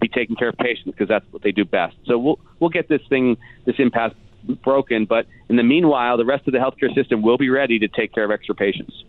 be 0.00 0.08
taking 0.08 0.36
care 0.36 0.48
of 0.48 0.56
patients 0.56 0.92
because 0.92 1.08
that's 1.08 1.24
what 1.30 1.42
they 1.42 1.52
do 1.52 1.64
best. 1.64 1.96
So 2.06 2.18
we'll 2.18 2.38
we'll 2.60 2.70
get 2.70 2.88
this 2.88 3.02
thing, 3.08 3.36
this 3.64 3.76
impasse 3.78 4.14
broken. 4.62 5.04
But 5.04 5.26
in 5.48 5.56
the 5.56 5.62
meanwhile, 5.62 6.16
the 6.16 6.24
rest 6.24 6.46
of 6.46 6.52
the 6.52 6.58
healthcare 6.58 6.94
system 6.94 7.22
will 7.22 7.38
be 7.38 7.50
ready 7.50 7.78
to 7.78 7.88
take 7.88 8.12
care 8.12 8.24
of 8.24 8.30
extra 8.30 8.54
patients. 8.54 9.04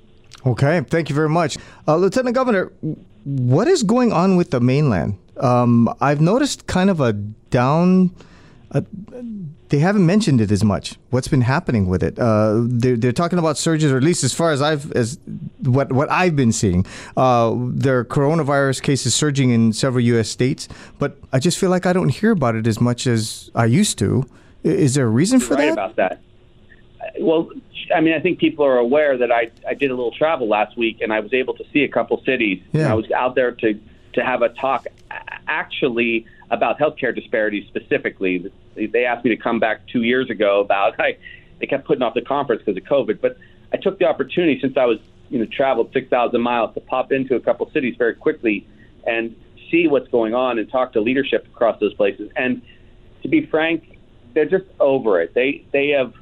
Okay, 0.46 0.82
thank 0.82 1.10
you 1.10 1.16
very 1.16 1.30
much, 1.30 1.58
uh, 1.88 1.96
Lieutenant 1.96 2.36
Governor. 2.36 2.72
What 3.24 3.70
is 3.70 3.84
going 3.84 4.12
on 4.12 4.36
with 4.36 4.52
the 4.52 4.60
mainland? 4.60 5.18
Um, 5.38 5.94
I've 6.02 6.20
noticed 6.20 6.68
kind 6.68 6.90
of 6.90 7.00
a 7.00 7.14
down. 7.14 8.12
Uh, 8.74 8.81
they 9.70 9.80
haven't 9.80 10.06
mentioned 10.06 10.42
it 10.42 10.52
as 10.52 10.64
much. 10.64 10.96
What's 11.10 11.28
been 11.28 11.42
happening 11.42 11.88
with 11.88 12.04
it? 12.04 12.18
Uh, 12.20 12.62
they're, 12.66 12.96
they're 12.96 13.12
talking 13.12 13.40
about 13.40 13.58
surges, 13.58 13.92
or 13.92 13.98
at 13.98 14.04
least 14.04 14.24
as 14.24 14.34
far 14.34 14.52
as 14.52 14.62
I've 14.62 14.92
as 14.94 15.20
what 15.62 15.92
what 15.92 16.12
I've 16.12 16.36
been 16.36 16.52
seeing. 16.52 16.86
Uh, 17.16 17.56
there 17.58 18.00
are 18.00 18.06
coronavirus 18.06 18.81
cases 18.81 19.16
surging 19.16 19.52
in 19.52 19.74
several 19.74 20.04
U.S. 20.06 20.30
states, 20.30 20.68
but 21.00 21.18
I 21.31 21.40
just 21.40 21.58
feel 21.58 21.70
like 21.70 21.86
I 21.86 21.94
don't 21.94 22.10
hear 22.10 22.31
about 22.31 22.56
it 22.56 22.68
as 22.68 22.81
much 22.81 23.08
as 23.08 23.52
I 23.56 23.66
used 23.66 23.98
to. 24.00 24.25
Is 24.64 24.96
there 24.96 25.06
a 25.06 25.10
reason 25.10 25.40
You're 25.40 25.48
for 25.48 25.56
right 25.56 25.66
that? 25.66 25.74
About 25.74 25.96
that. 25.98 26.22
Well, 27.20 27.50
I 27.94 28.02
mean, 28.02 28.14
I 28.14 28.20
think 28.20 28.40
people 28.40 28.66
are 28.66 28.78
aware 28.78 29.18
that 29.18 29.31
I 29.31 29.52
I 29.68 29.74
did 29.74 29.92
a 29.92 29.96
little 29.96 30.14
travel 30.14 30.48
last 30.48 30.78
week, 30.78 31.02
and 31.02 31.14
I 31.14 31.20
was 31.20 31.34
able 31.34 31.54
to 31.56 31.64
see 31.72 31.84
a 31.84 31.90
couple 31.90 32.22
cities. 32.24 32.62
Yeah. 32.72 32.92
I 32.92 32.96
was 32.96 33.10
out 33.12 33.36
there 33.36 33.52
to 33.52 33.80
to 34.14 34.24
have 34.24 34.42
a 34.42 34.50
talk 34.50 34.88
actually 35.48 36.25
about 36.50 36.80
healthcare 36.80 37.14
disparities 37.16 37.68
specifically. 37.68 38.52
They 38.75 39.06
asked 39.06 39.24
me 39.24 39.36
to 39.36 39.42
come 39.42 39.60
back 39.60 39.88
two 39.88 40.04
years 40.04 40.30
ago 40.30 40.60
about 40.60 41.00
I, 41.00 41.18
they 41.60 41.68
kept 41.68 41.86
putting 41.86 42.02
off 42.02 42.14
the 42.14 42.22
conference 42.22 42.64
because 42.66 42.78
of 42.78 42.84
COVID, 42.84 43.22
but 43.22 43.38
I 43.72 43.78
took 43.78 44.00
the 44.00 44.06
opportunity 44.06 44.60
since 44.60 44.78
I 44.78 44.86
was 44.86 45.00
you 45.30 45.40
know 45.40 45.46
traveled 45.46 45.92
6,000 45.94 46.42
miles 46.42 46.74
to 46.75 46.81
pop 46.81 47.12
into 47.12 47.36
a 47.36 47.40
couple 47.40 47.70
cities 47.72 47.96
very 47.98 48.16
quickly 48.16 48.68
and 49.06 49.36
see 49.72 49.88
what's 49.88 50.08
going 50.10 50.34
on 50.34 50.60
and 50.60 50.70
talk 50.70 50.94
to 50.94 51.02
leadership 51.02 51.48
across 51.48 51.80
those 51.80 51.94
places. 51.94 52.30
And 52.36 52.62
to 53.24 53.28
be 53.28 53.46
frank, 53.46 53.98
they're 54.34 54.50
just 54.50 54.66
over 54.80 55.22
it. 55.22 55.34
They 55.34 55.66
they 55.72 55.90
have 55.90 56.14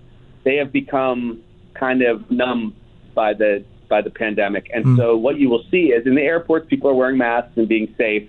they 0.44 0.56
have 0.58 0.72
become 0.72 1.42
kind 1.74 2.02
of 2.02 2.30
numb 2.32 2.76
by 3.14 3.34
the 3.34 3.64
by 3.90 4.02
the 4.02 4.10
pandemic. 4.10 4.70
And 4.74 4.86
mm. 4.86 4.98
so 4.98 5.18
what 5.18 5.38
you 5.38 5.50
will 5.50 5.64
see 5.70 5.88
is 5.88 6.08
in 6.08 6.16
the 6.16 6.22
airports, 6.22 6.68
people 6.70 6.90
are 6.90 6.94
wearing 6.94 7.18
masks 7.18 7.52
and 7.58 7.68
being 7.68 7.94
safe. 7.98 8.28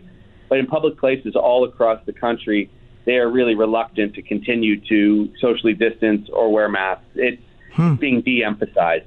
But 0.49 0.59
in 0.59 0.67
public 0.67 0.99
places 0.99 1.35
all 1.37 1.65
across 1.65 2.05
the 2.05 2.13
country, 2.13 2.69
they 3.05 3.17
are 3.17 3.29
really 3.29 3.55
reluctant 3.55 4.15
to 4.15 4.23
continue 4.23 4.81
to 4.89 5.33
socially 5.41 5.75
distance 5.75 6.29
or 6.33 6.53
wear 6.53 6.69
masks. 6.69 7.05
It's 7.15 7.43
hmm. 7.75 7.95
being 7.97 8.23
de 8.23 8.45
emphasized. 8.45 9.07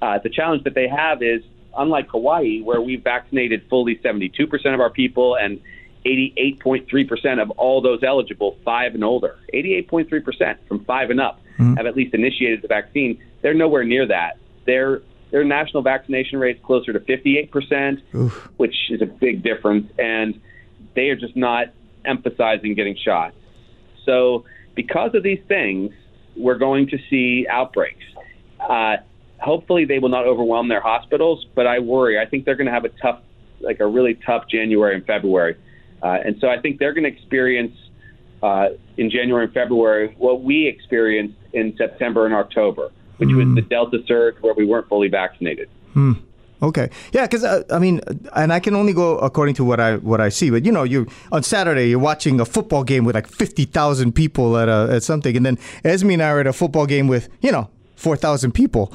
Uh, 0.00 0.18
the 0.22 0.30
challenge 0.30 0.64
that 0.64 0.74
they 0.74 0.88
have 0.88 1.22
is 1.22 1.42
unlike 1.76 2.08
Hawaii, 2.08 2.62
where 2.62 2.80
we've 2.80 3.02
vaccinated 3.02 3.66
fully 3.68 3.96
72% 3.96 4.74
of 4.74 4.80
our 4.80 4.90
people 4.90 5.36
and 5.36 5.60
88.3% 6.06 7.42
of 7.42 7.50
all 7.52 7.80
those 7.80 8.02
eligible, 8.02 8.58
five 8.64 8.94
and 8.94 9.02
older. 9.02 9.38
88.3% 9.52 10.56
from 10.68 10.84
five 10.84 11.10
and 11.10 11.20
up 11.20 11.40
hmm. 11.56 11.74
have 11.74 11.86
at 11.86 11.96
least 11.96 12.14
initiated 12.14 12.62
the 12.62 12.68
vaccine. 12.68 13.22
They're 13.42 13.54
nowhere 13.54 13.84
near 13.84 14.06
that. 14.06 14.38
Their 14.66 15.02
their 15.30 15.42
national 15.42 15.82
vaccination 15.82 16.38
rate 16.38 16.58
is 16.58 16.62
closer 16.62 16.92
to 16.92 17.00
58%, 17.00 18.00
Oof. 18.14 18.48
which 18.56 18.76
is 18.90 19.02
a 19.02 19.06
big 19.06 19.42
difference. 19.42 19.90
And 19.98 20.40
they 20.94 21.08
are 21.08 21.16
just 21.16 21.34
not 21.34 21.72
emphasizing 22.04 22.74
getting 22.74 22.96
shots. 22.96 23.34
So, 24.04 24.44
because 24.74 25.14
of 25.14 25.22
these 25.22 25.40
things, 25.48 25.92
we're 26.36 26.58
going 26.58 26.88
to 26.88 26.98
see 27.10 27.46
outbreaks. 27.48 28.04
Uh, 28.60 28.96
hopefully, 29.38 29.84
they 29.84 29.98
will 29.98 30.08
not 30.08 30.26
overwhelm 30.26 30.68
their 30.68 30.80
hospitals, 30.80 31.46
but 31.54 31.66
I 31.66 31.78
worry. 31.78 32.18
I 32.18 32.26
think 32.26 32.44
they're 32.44 32.56
going 32.56 32.66
to 32.66 32.72
have 32.72 32.84
a 32.84 32.90
tough, 33.00 33.20
like 33.60 33.80
a 33.80 33.86
really 33.86 34.14
tough 34.26 34.48
January 34.48 34.94
and 34.94 35.06
February. 35.06 35.56
Uh, 36.02 36.18
and 36.24 36.36
so 36.40 36.48
I 36.48 36.60
think 36.60 36.78
they're 36.78 36.92
going 36.92 37.04
to 37.04 37.10
experience 37.10 37.76
uh, 38.42 38.68
in 38.98 39.10
January 39.10 39.44
and 39.44 39.54
February 39.54 40.14
what 40.18 40.42
we 40.42 40.66
experienced 40.66 41.38
in 41.52 41.74
September 41.78 42.26
and 42.26 42.34
October, 42.34 42.90
which 43.16 43.30
mm. 43.30 43.36
was 43.36 43.44
hmm. 43.46 43.54
the 43.54 43.62
Delta 43.62 43.98
surge 44.06 44.36
where 44.42 44.54
we 44.54 44.66
weren't 44.66 44.88
fully 44.88 45.08
vaccinated. 45.08 45.68
Mm. 45.94 46.20
Okay, 46.64 46.88
yeah, 47.12 47.26
because 47.26 47.44
uh, 47.44 47.62
I 47.70 47.78
mean, 47.78 48.00
and 48.34 48.50
I 48.50 48.58
can 48.58 48.74
only 48.74 48.94
go 48.94 49.18
according 49.18 49.54
to 49.56 49.64
what 49.64 49.80
I 49.80 49.96
what 49.96 50.20
I 50.20 50.30
see. 50.30 50.48
But 50.48 50.64
you 50.64 50.72
know, 50.72 50.82
you 50.82 51.06
on 51.30 51.42
Saturday 51.42 51.90
you're 51.90 51.98
watching 51.98 52.40
a 52.40 52.46
football 52.46 52.84
game 52.84 53.04
with 53.04 53.14
like 53.14 53.26
fifty 53.26 53.66
thousand 53.66 54.14
people 54.14 54.56
at 54.56 54.68
a, 54.68 54.88
at 54.90 55.02
something, 55.02 55.36
and 55.36 55.44
then 55.44 55.58
Esme 55.84 56.10
and 56.10 56.22
I 56.22 56.30
are 56.30 56.40
at 56.40 56.46
a 56.46 56.54
football 56.54 56.86
game 56.86 57.06
with 57.06 57.28
you 57.42 57.52
know 57.52 57.68
four 57.96 58.16
thousand 58.16 58.52
people, 58.52 58.94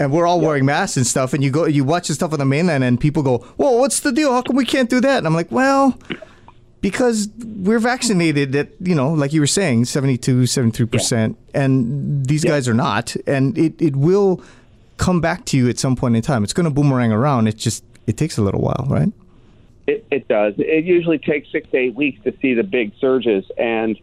and 0.00 0.12
we're 0.12 0.26
all 0.26 0.40
yeah. 0.42 0.48
wearing 0.48 0.64
masks 0.66 0.96
and 0.96 1.06
stuff. 1.06 1.32
And 1.32 1.44
you 1.44 1.50
go, 1.52 1.66
you 1.66 1.84
watch 1.84 2.08
the 2.08 2.14
stuff 2.14 2.32
on 2.32 2.40
the 2.40 2.44
mainland, 2.44 2.82
and 2.82 2.98
people 2.98 3.22
go, 3.22 3.38
"Whoa, 3.56 3.76
what's 3.78 4.00
the 4.00 4.10
deal? 4.10 4.32
How 4.32 4.42
come 4.42 4.56
we 4.56 4.64
can't 4.64 4.90
do 4.90 5.00
that?" 5.00 5.18
And 5.18 5.26
I'm 5.26 5.34
like, 5.34 5.52
"Well." 5.52 5.98
Because 6.82 7.28
we're 7.42 7.80
vaccinated 7.80 8.54
at, 8.54 8.68
you 8.78 8.94
know, 8.94 9.12
like 9.12 9.32
you 9.32 9.40
were 9.40 9.46
saying, 9.48 9.86
72, 9.86 10.42
73%, 10.42 11.34
yeah. 11.34 11.60
and 11.60 12.24
these 12.24 12.44
yeah. 12.44 12.50
guys 12.50 12.68
are 12.68 12.74
not. 12.74 13.16
And 13.26 13.58
it, 13.58 13.80
it 13.82 13.96
will 13.96 14.40
come 14.96 15.20
back 15.20 15.44
to 15.46 15.56
you 15.56 15.68
at 15.68 15.78
some 15.78 15.96
point 15.96 16.16
in 16.16 16.22
time. 16.22 16.44
It's 16.44 16.52
going 16.52 16.64
to 16.64 16.70
boomerang 16.70 17.12
around. 17.12 17.48
It 17.48 17.56
just 17.56 17.84
it 18.06 18.16
takes 18.16 18.38
a 18.38 18.42
little 18.42 18.60
while, 18.60 18.86
right? 18.88 19.12
It, 19.86 20.04
it 20.10 20.28
does. 20.28 20.54
It 20.58 20.84
usually 20.84 21.18
takes 21.18 21.50
six 21.52 21.68
to 21.70 21.76
eight 21.76 21.94
weeks 21.94 22.22
to 22.24 22.34
see 22.42 22.54
the 22.54 22.64
big 22.64 22.92
surges, 23.00 23.44
and 23.56 23.98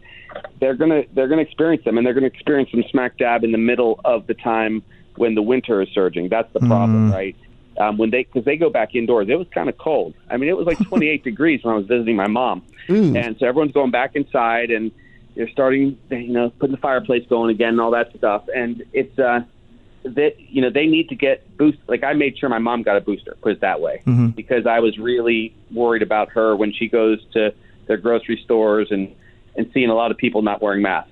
they're 0.60 0.74
gonna 0.74 1.02
they're 1.12 1.28
gonna 1.28 1.42
experience 1.42 1.84
them, 1.84 1.98
and 1.98 2.06
they're 2.06 2.14
gonna 2.14 2.26
experience 2.26 2.70
them 2.70 2.84
smack 2.90 3.18
dab 3.18 3.44
in 3.44 3.52
the 3.52 3.58
middle 3.58 4.00
of 4.04 4.26
the 4.26 4.34
time 4.34 4.82
when 5.16 5.34
the 5.34 5.42
winter 5.42 5.82
is 5.82 5.88
surging. 5.94 6.28
That's 6.28 6.50
the 6.52 6.60
problem, 6.60 7.12
right? 7.12 7.36
Um, 7.78 7.98
when 7.98 8.10
they 8.10 8.22
because 8.24 8.44
they 8.44 8.56
go 8.56 8.70
back 8.70 8.94
indoors, 8.94 9.28
it 9.28 9.34
was 9.34 9.48
kind 9.52 9.68
of 9.68 9.76
cold. 9.76 10.14
I 10.30 10.38
mean, 10.38 10.48
it 10.48 10.56
was 10.56 10.66
like 10.66 10.78
28 10.88 11.22
degrees 11.22 11.62
when 11.62 11.74
I 11.74 11.76
was 11.76 11.86
visiting 11.86 12.16
my 12.16 12.28
mom, 12.28 12.62
and 13.16 13.36
so 13.38 13.46
everyone's 13.46 13.72
going 13.72 13.90
back 13.90 14.16
inside 14.16 14.70
and 14.70 14.90
they're 15.34 15.50
starting, 15.50 15.98
you 16.10 16.32
know, 16.32 16.50
putting 16.50 16.74
the 16.74 16.80
fireplace 16.80 17.26
going 17.28 17.50
again 17.50 17.70
and 17.70 17.80
all 17.80 17.90
that 17.90 18.14
stuff. 18.16 18.44
And 18.54 18.84
it's 18.92 19.18
uh, 19.18 19.40
that 20.04 20.38
you 20.38 20.60
know 20.60 20.70
they 20.70 20.86
need 20.86 21.08
to 21.08 21.14
get 21.14 21.56
boost. 21.56 21.78
Like 21.88 22.04
I 22.04 22.12
made 22.12 22.38
sure 22.38 22.48
my 22.48 22.58
mom 22.58 22.82
got 22.82 22.96
a 22.96 23.00
booster, 23.00 23.36
put 23.40 23.52
it 23.52 23.60
that 23.60 23.80
way, 23.80 24.02
mm-hmm. 24.06 24.28
because 24.28 24.66
I 24.66 24.80
was 24.80 24.98
really 24.98 25.54
worried 25.72 26.02
about 26.02 26.30
her 26.30 26.54
when 26.54 26.72
she 26.72 26.88
goes 26.88 27.24
to 27.32 27.54
their 27.86 27.96
grocery 27.96 28.40
stores 28.44 28.88
and 28.90 29.14
and 29.56 29.70
seeing 29.72 29.88
a 29.88 29.94
lot 29.94 30.10
of 30.10 30.16
people 30.16 30.42
not 30.42 30.60
wearing 30.60 30.82
masks. 30.82 31.10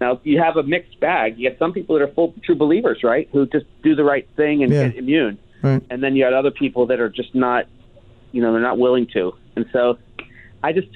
Now 0.00 0.20
you 0.22 0.40
have 0.40 0.56
a 0.56 0.62
mixed 0.62 0.98
bag. 1.00 1.38
You 1.38 1.50
have 1.50 1.58
some 1.58 1.72
people 1.72 1.96
that 1.98 2.02
are 2.02 2.12
full 2.12 2.34
true 2.44 2.54
believers, 2.54 3.02
right, 3.02 3.28
who 3.32 3.46
just 3.46 3.66
do 3.82 3.94
the 3.94 4.04
right 4.04 4.26
thing 4.36 4.62
and 4.62 4.72
Yeah. 4.72 4.88
get 4.88 4.96
immune, 4.98 5.38
Right. 5.62 5.82
and 5.90 6.02
then 6.02 6.16
you 6.16 6.24
have 6.24 6.32
other 6.32 6.50
people 6.50 6.86
that 6.86 7.00
are 7.00 7.08
just 7.08 7.34
not, 7.34 7.66
you 8.32 8.40
know, 8.40 8.52
they're 8.52 8.62
not 8.62 8.78
willing 8.78 9.06
to. 9.08 9.34
And 9.56 9.66
so, 9.72 9.98
I 10.62 10.72
just 10.72 10.88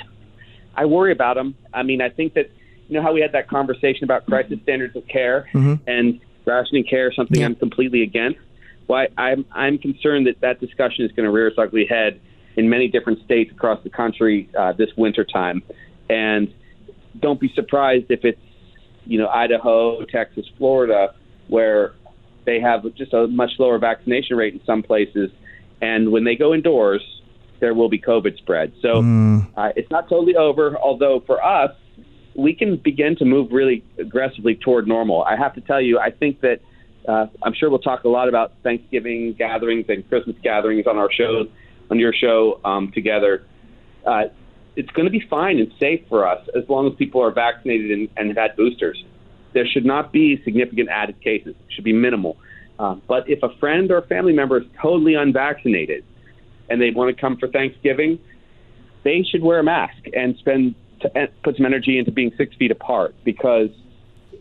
I 0.76 0.86
worry 0.86 1.12
about 1.12 1.34
them. 1.34 1.54
I 1.72 1.82
mean, 1.82 2.00
I 2.00 2.08
think 2.08 2.34
that 2.34 2.50
you 2.88 2.94
know 2.94 3.02
how 3.02 3.12
we 3.12 3.20
had 3.20 3.32
that 3.32 3.48
conversation 3.48 4.04
about 4.04 4.26
crisis 4.26 4.58
standards 4.62 4.94
of 4.94 5.06
care 5.08 5.48
mm-hmm. 5.52 5.74
and 5.88 6.20
rationing 6.44 6.84
care, 6.84 7.12
something 7.12 7.40
Yeah. 7.40 7.46
I'm 7.46 7.54
completely 7.54 8.02
against. 8.02 8.40
Why 8.86 9.08
I'm 9.16 9.46
I'm 9.52 9.78
concerned 9.78 10.26
that 10.26 10.40
that 10.40 10.60
discussion 10.60 11.04
is 11.04 11.12
going 11.12 11.24
to 11.24 11.30
rear 11.30 11.48
its 11.48 11.58
ugly 11.58 11.86
head 11.86 12.20
in 12.56 12.68
many 12.68 12.88
different 12.88 13.24
states 13.24 13.50
across 13.50 13.82
the 13.82 13.90
country 13.90 14.48
uh, 14.56 14.72
this 14.72 14.90
winter 14.96 15.24
time, 15.24 15.62
and 16.10 16.52
don't 17.20 17.40
be 17.40 17.50
surprised 17.54 18.06
if 18.10 18.24
it's 18.24 18.40
you 19.06 19.18
know 19.18 19.28
Idaho, 19.28 20.04
Texas, 20.04 20.46
Florida, 20.58 21.14
where 21.48 21.94
they 22.44 22.60
have 22.60 22.82
just 22.94 23.14
a 23.14 23.26
much 23.26 23.52
lower 23.58 23.78
vaccination 23.78 24.36
rate 24.36 24.52
in 24.52 24.60
some 24.66 24.82
places, 24.82 25.30
and 25.80 26.12
when 26.12 26.24
they 26.24 26.36
go 26.36 26.52
indoors, 26.52 27.02
there 27.60 27.72
will 27.72 27.88
be 27.88 27.98
COVID 27.98 28.36
spread. 28.36 28.72
So 28.82 29.00
uh, 29.56 29.72
it's 29.76 29.90
not 29.90 30.08
totally 30.10 30.36
over. 30.36 30.76
Although 30.76 31.20
for 31.26 31.42
us, 31.42 31.74
we 32.34 32.54
can 32.54 32.76
begin 32.76 33.16
to 33.16 33.24
move 33.24 33.52
really 33.52 33.84
aggressively 33.98 34.54
toward 34.56 34.88
normal. 34.88 35.22
I 35.22 35.36
have 35.36 35.54
to 35.54 35.60
tell 35.60 35.80
you, 35.80 35.98
I 35.98 36.10
think 36.10 36.40
that 36.40 36.60
uh, 37.08 37.26
I'm 37.42 37.54
sure 37.54 37.70
we'll 37.70 37.78
talk 37.78 38.04
a 38.04 38.08
lot 38.08 38.28
about 38.28 38.52
Thanksgiving 38.62 39.34
gatherings 39.34 39.86
and 39.88 40.08
Christmas 40.08 40.36
gatherings 40.42 40.86
on 40.86 40.96
our 40.96 41.12
show, 41.12 41.46
on 41.90 41.98
your 41.98 42.12
show 42.12 42.60
um, 42.64 42.90
together. 42.92 43.44
Uh, 44.06 44.24
it's 44.76 44.90
going 44.90 45.04
to 45.04 45.10
be 45.10 45.22
fine 45.28 45.58
and 45.58 45.70
safe 45.78 46.00
for 46.08 46.26
us 46.26 46.46
as 46.56 46.68
long 46.68 46.86
as 46.88 46.94
people 46.96 47.22
are 47.22 47.30
vaccinated 47.30 47.90
and, 47.90 48.08
and 48.16 48.28
have 48.28 48.36
had 48.36 48.56
boosters. 48.56 49.04
There 49.52 49.66
should 49.66 49.84
not 49.84 50.12
be 50.12 50.42
significant 50.44 50.88
added 50.88 51.20
cases. 51.20 51.54
It 51.68 51.72
should 51.72 51.84
be 51.84 51.92
minimal. 51.92 52.36
Uh, 52.78 52.96
but 53.06 53.28
if 53.28 53.42
a 53.42 53.56
friend 53.60 53.92
or 53.92 54.02
family 54.02 54.32
member 54.32 54.58
is 54.58 54.64
totally 54.82 55.14
unvaccinated 55.14 56.04
and 56.68 56.80
they 56.80 56.90
want 56.90 57.14
to 57.14 57.20
come 57.20 57.36
for 57.36 57.46
Thanksgiving, 57.46 58.18
they 59.04 59.22
should 59.22 59.42
wear 59.42 59.60
a 59.60 59.62
mask 59.62 60.02
and 60.12 60.36
spend 60.38 60.74
t- 61.04 61.10
and 61.14 61.28
put 61.42 61.56
some 61.56 61.66
energy 61.66 61.98
into 61.98 62.10
being 62.10 62.32
six 62.36 62.54
feet 62.56 62.70
apart 62.70 63.14
because 63.24 63.68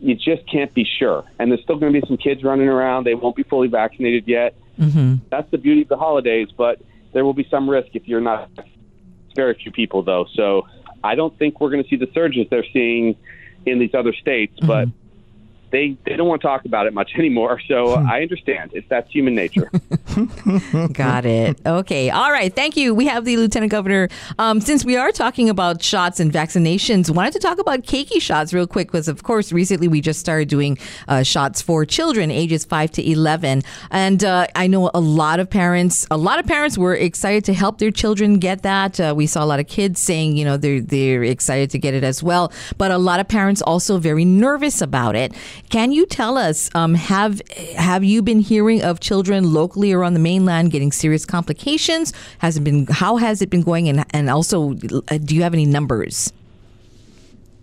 you 0.00 0.14
just 0.14 0.50
can't 0.50 0.72
be 0.74 0.84
sure. 0.98 1.24
And 1.38 1.50
there's 1.50 1.62
still 1.62 1.78
going 1.78 1.92
to 1.92 2.00
be 2.00 2.06
some 2.06 2.16
kids 2.16 2.42
running 2.42 2.68
around. 2.68 3.04
They 3.04 3.14
won't 3.14 3.36
be 3.36 3.42
fully 3.44 3.68
vaccinated 3.68 4.24
yet. 4.26 4.54
Mm-hmm. 4.78 5.26
That's 5.30 5.50
the 5.50 5.58
beauty 5.58 5.82
of 5.82 5.88
the 5.88 5.96
holidays, 5.96 6.48
but 6.56 6.80
there 7.12 7.24
will 7.24 7.34
be 7.34 7.46
some 7.50 7.70
risk 7.70 7.88
if 7.94 8.08
you're 8.08 8.20
not. 8.20 8.50
It's 8.56 9.34
very 9.36 9.54
few 9.54 9.72
people, 9.72 10.02
though. 10.02 10.26
So 10.34 10.66
I 11.02 11.14
don't 11.14 11.36
think 11.38 11.60
we're 11.60 11.70
going 11.70 11.82
to 11.82 11.88
see 11.88 11.96
the 11.96 12.10
surges 12.12 12.46
they're 12.50 12.66
seeing 12.72 13.16
in 13.66 13.78
these 13.78 13.94
other 13.94 14.12
states, 14.12 14.58
but 14.60 14.88
they, 15.74 15.96
they 16.06 16.14
don't 16.14 16.28
want 16.28 16.40
to 16.40 16.46
talk 16.46 16.64
about 16.64 16.86
it 16.86 16.94
much 16.94 17.12
anymore. 17.18 17.60
So 17.66 17.94
I 17.94 18.22
understand. 18.22 18.70
It's 18.74 18.88
that's 18.88 19.10
human 19.10 19.34
nature. 19.34 19.70
Got 20.92 21.26
it. 21.26 21.60
Okay. 21.66 22.10
All 22.10 22.30
right. 22.30 22.54
Thank 22.54 22.76
you. 22.76 22.94
We 22.94 23.06
have 23.06 23.24
the 23.24 23.36
Lieutenant 23.36 23.72
Governor. 23.72 24.08
Um, 24.38 24.60
since 24.60 24.84
we 24.84 24.96
are 24.96 25.10
talking 25.10 25.50
about 25.50 25.82
shots 25.82 26.20
and 26.20 26.32
vaccinations, 26.32 27.10
wanted 27.10 27.32
to 27.32 27.40
talk 27.40 27.58
about 27.58 27.82
keiki 27.82 28.22
shots 28.22 28.54
real 28.54 28.66
quick 28.68 28.88
because, 28.88 29.08
of 29.08 29.24
course, 29.24 29.52
recently 29.52 29.88
we 29.88 30.00
just 30.00 30.20
started 30.20 30.48
doing 30.48 30.78
uh, 31.08 31.24
shots 31.24 31.60
for 31.60 31.84
children 31.84 32.30
ages 32.30 32.64
five 32.64 32.92
to 32.92 33.10
eleven, 33.10 33.62
and 33.90 34.22
uh, 34.22 34.46
I 34.54 34.68
know 34.68 34.90
a 34.94 35.00
lot 35.00 35.40
of 35.40 35.50
parents. 35.50 36.06
A 36.10 36.16
lot 36.16 36.38
of 36.38 36.46
parents 36.46 36.78
were 36.78 36.94
excited 36.94 37.44
to 37.46 37.54
help 37.54 37.78
their 37.78 37.90
children 37.90 38.38
get 38.38 38.62
that. 38.62 39.00
Uh, 39.00 39.14
we 39.16 39.26
saw 39.26 39.42
a 39.42 39.46
lot 39.46 39.58
of 39.58 39.66
kids 39.66 40.00
saying, 40.00 40.36
you 40.36 40.44
know, 40.44 40.56
they're 40.56 40.80
they're 40.80 41.24
excited 41.24 41.70
to 41.70 41.78
get 41.78 41.94
it 41.94 42.04
as 42.04 42.22
well, 42.22 42.52
but 42.78 42.92
a 42.92 42.98
lot 42.98 43.18
of 43.18 43.26
parents 43.26 43.60
also 43.62 43.98
very 43.98 44.24
nervous 44.24 44.80
about 44.80 45.16
it. 45.16 45.34
Can 45.74 45.90
you 45.90 46.06
tell 46.06 46.38
us 46.38 46.70
um, 46.76 46.94
have 46.94 47.42
have 47.74 48.04
you 48.04 48.22
been 48.22 48.38
hearing 48.38 48.80
of 48.80 49.00
children 49.00 49.52
locally 49.52 49.92
or 49.92 50.04
on 50.04 50.14
the 50.14 50.20
mainland 50.20 50.70
getting 50.70 50.92
serious 50.92 51.26
complications? 51.26 52.12
Has 52.38 52.56
it 52.56 52.60
been 52.60 52.86
how 52.86 53.16
has 53.16 53.42
it 53.42 53.50
been 53.50 53.62
going, 53.62 53.88
and 53.88 54.04
and 54.10 54.30
also 54.30 54.74
uh, 55.08 55.18
do 55.18 55.34
you 55.34 55.42
have 55.42 55.52
any 55.52 55.66
numbers? 55.66 56.32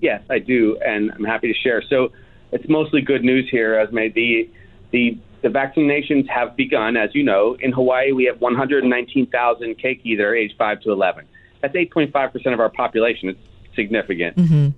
Yes, 0.01 0.21
I 0.29 0.39
do, 0.39 0.77
and 0.85 1.09
I'm 1.13 1.23
happy 1.23 1.53
to 1.53 1.57
share. 1.57 1.81
So 1.89 2.11
it's 2.51 2.67
mostly 2.67 3.01
good 3.01 3.23
news 3.23 3.47
here, 3.49 3.75
as 3.75 3.93
may 3.93 4.09
the 4.09 4.49
the 4.91 5.17
the 5.41 5.47
vaccinations 5.47 6.27
have 6.27 6.57
begun. 6.57 6.97
As 6.97 7.15
you 7.15 7.23
know, 7.23 7.55
in 7.61 7.71
Hawaii, 7.71 8.11
we 8.11 8.25
have 8.25 8.41
119,000 8.41 9.79
keiki 9.79 10.17
that 10.17 10.23
are 10.23 10.35
age 10.35 10.53
5 10.57 10.81
to 10.81 10.91
11. 10.91 11.25
That's 11.61 11.73
8.5 11.73 12.33
percent 12.33 12.53
of 12.53 12.59
our 12.59 12.67
population. 12.67 13.29
It's 13.29 13.39
significant. 13.73 14.35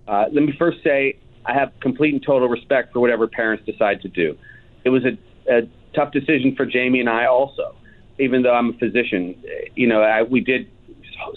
Uh, 0.07 0.25
let 0.31 0.43
me 0.43 0.53
first 0.55 0.83
say 0.83 1.17
I 1.45 1.53
have 1.53 1.71
complete 1.79 2.13
and 2.13 2.23
total 2.23 2.47
respect 2.47 2.93
for 2.93 2.99
whatever 2.99 3.27
parents 3.27 3.65
decide 3.65 4.01
to 4.01 4.07
do. 4.07 4.37
It 4.83 4.89
was 4.89 5.03
a, 5.05 5.17
a 5.51 5.67
tough 5.93 6.11
decision 6.11 6.55
for 6.55 6.65
Jamie 6.65 6.99
and 6.99 7.09
I 7.09 7.25
also, 7.25 7.75
even 8.19 8.43
though 8.43 8.53
I'm 8.53 8.69
a 8.69 8.77
physician. 8.77 9.41
You 9.75 9.87
know, 9.87 10.01
I, 10.01 10.23
we 10.23 10.41
did 10.41 10.69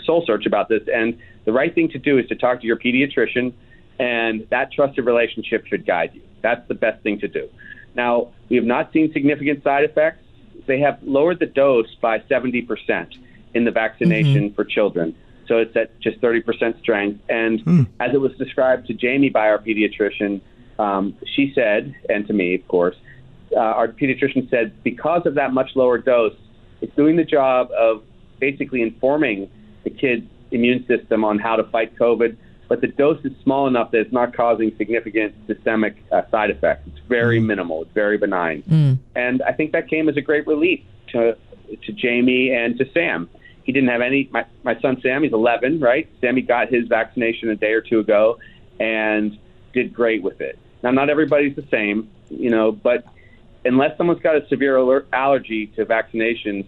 soul 0.05 0.25
search 0.27 0.47
about 0.47 0.69
this, 0.69 0.83
and 0.93 1.19
the 1.45 1.53
right 1.53 1.75
thing 1.75 1.89
to 1.91 1.99
do 1.99 2.19
is 2.19 2.27
to 2.29 2.35
talk 2.35 2.61
to 2.61 2.67
your 2.67 2.77
pediatrician, 2.77 3.53
and 3.99 4.47
that 4.51 4.73
trusted 4.73 5.07
relationship 5.07 5.67
should 5.67 5.87
guide 5.87 6.11
you. 6.15 6.23
That's 6.43 6.67
the 6.69 6.75
best 6.75 7.03
thing 7.03 7.19
to 7.21 7.29
do. 7.29 7.49
Now, 7.95 8.29
we 8.49 8.57
have 8.57 8.65
not 8.65 8.93
seen 8.93 9.13
significant 9.13 9.65
side 9.65 9.85
effects. 9.85 10.23
They 10.67 10.81
have 10.81 10.99
lowered 11.03 11.39
the 11.39 11.47
dose 11.47 11.95
by 12.01 12.19
70% 12.21 13.17
in 13.55 13.65
the 13.65 13.71
vaccination 13.71 14.49
mm-hmm. 14.49 14.55
for 14.55 14.65
children. 14.65 15.17
So 15.49 15.59
it's 15.59 15.77
at 15.77 15.99
just 16.01 16.21
30% 16.21 16.79
strength. 16.81 17.21
And 17.29 17.61
as 18.01 18.15
it 18.15 18.21
was 18.21 18.33
described 18.37 18.87
to 18.89 18.95
Jamie 18.95 19.31
by 19.31 19.49
our 19.49 19.59
pediatrician, 19.59 20.41
um, 20.79 21.17
she 21.35 21.53
said, 21.55 21.95
and 22.09 22.27
to 22.27 22.33
me, 22.33 22.55
of 22.55 22.67
course, 22.69 22.97
uh, 23.53 23.61
our 23.61 23.89
pediatrician 23.89 24.51
said 24.51 24.83
because 24.83 25.25
of 25.27 25.35
that 25.35 25.53
much 25.53 25.71
lower 25.75 25.99
dose, 25.99 26.35
it's 26.81 26.95
doing 26.95 27.17
the 27.17 27.25
job 27.25 27.71
of 27.73 28.03
basically 28.39 28.83
informing 28.83 29.51
the 29.85 29.91
kid's 29.91 30.27
immune 30.51 30.85
system 30.87 31.25
on 31.25 31.39
how 31.39 31.57
to 31.57 31.65
fight 31.65 31.97
COVID. 31.97 32.37
But 32.69 32.81
the 32.81 32.89
dose 32.89 33.25
is 33.25 33.33
small 33.45 33.69
enough 33.69 33.93
that 33.93 34.01
it's 34.01 34.13
not 34.13 34.37
causing 34.37 34.75
significant 34.77 35.35
systemic 35.47 36.03
uh, 36.11 36.23
side 36.31 36.51
effects. 36.51 36.89
It's 36.89 36.99
very 37.09 37.39
minimal. 37.39 37.83
It's 37.83 37.93
very 37.93 38.19
benign. 38.19 38.65
And 39.15 39.41
I 39.43 39.53
think 39.53 39.73
that 39.73 39.89
came 39.89 40.09
as 40.09 40.17
a 40.17 40.21
great 40.21 40.47
relief 40.47 40.81
to 41.13 41.37
to 41.85 41.93
Jamie 41.93 42.51
and 42.53 42.79
to 42.79 42.91
Sam. 42.93 43.29
He 43.67 43.73
didn't 43.73 43.89
have 43.89 44.01
any. 44.01 44.29
My 44.31 44.47
my 44.63 44.81
son 44.81 45.01
Sam, 45.03 45.25
he's 45.25 45.33
11, 45.33 45.81
right? 45.81 46.09
Sammy 46.21 46.41
got 46.41 46.73
his 46.73 46.87
vaccination 46.87 47.51
a 47.51 47.57
day 47.57 47.73
or 47.73 47.81
two 47.81 47.99
ago, 47.99 48.39
and 48.79 49.37
did 49.73 49.93
great 49.93 50.23
with 50.23 50.41
it. 50.41 50.57
Now, 50.85 50.93
not 50.93 51.11
everybody's 51.11 51.57
the 51.57 51.67
same, 51.69 52.09
you 52.31 52.49
know, 52.49 52.71
but 52.71 53.05
unless 53.65 53.99
someone's 53.99 54.23
got 54.23 54.37
a 54.37 54.47
severe 54.47 54.79
aller- 54.79 55.07
allergy 55.13 55.67
to 55.75 55.85
vaccinations, 55.85 56.67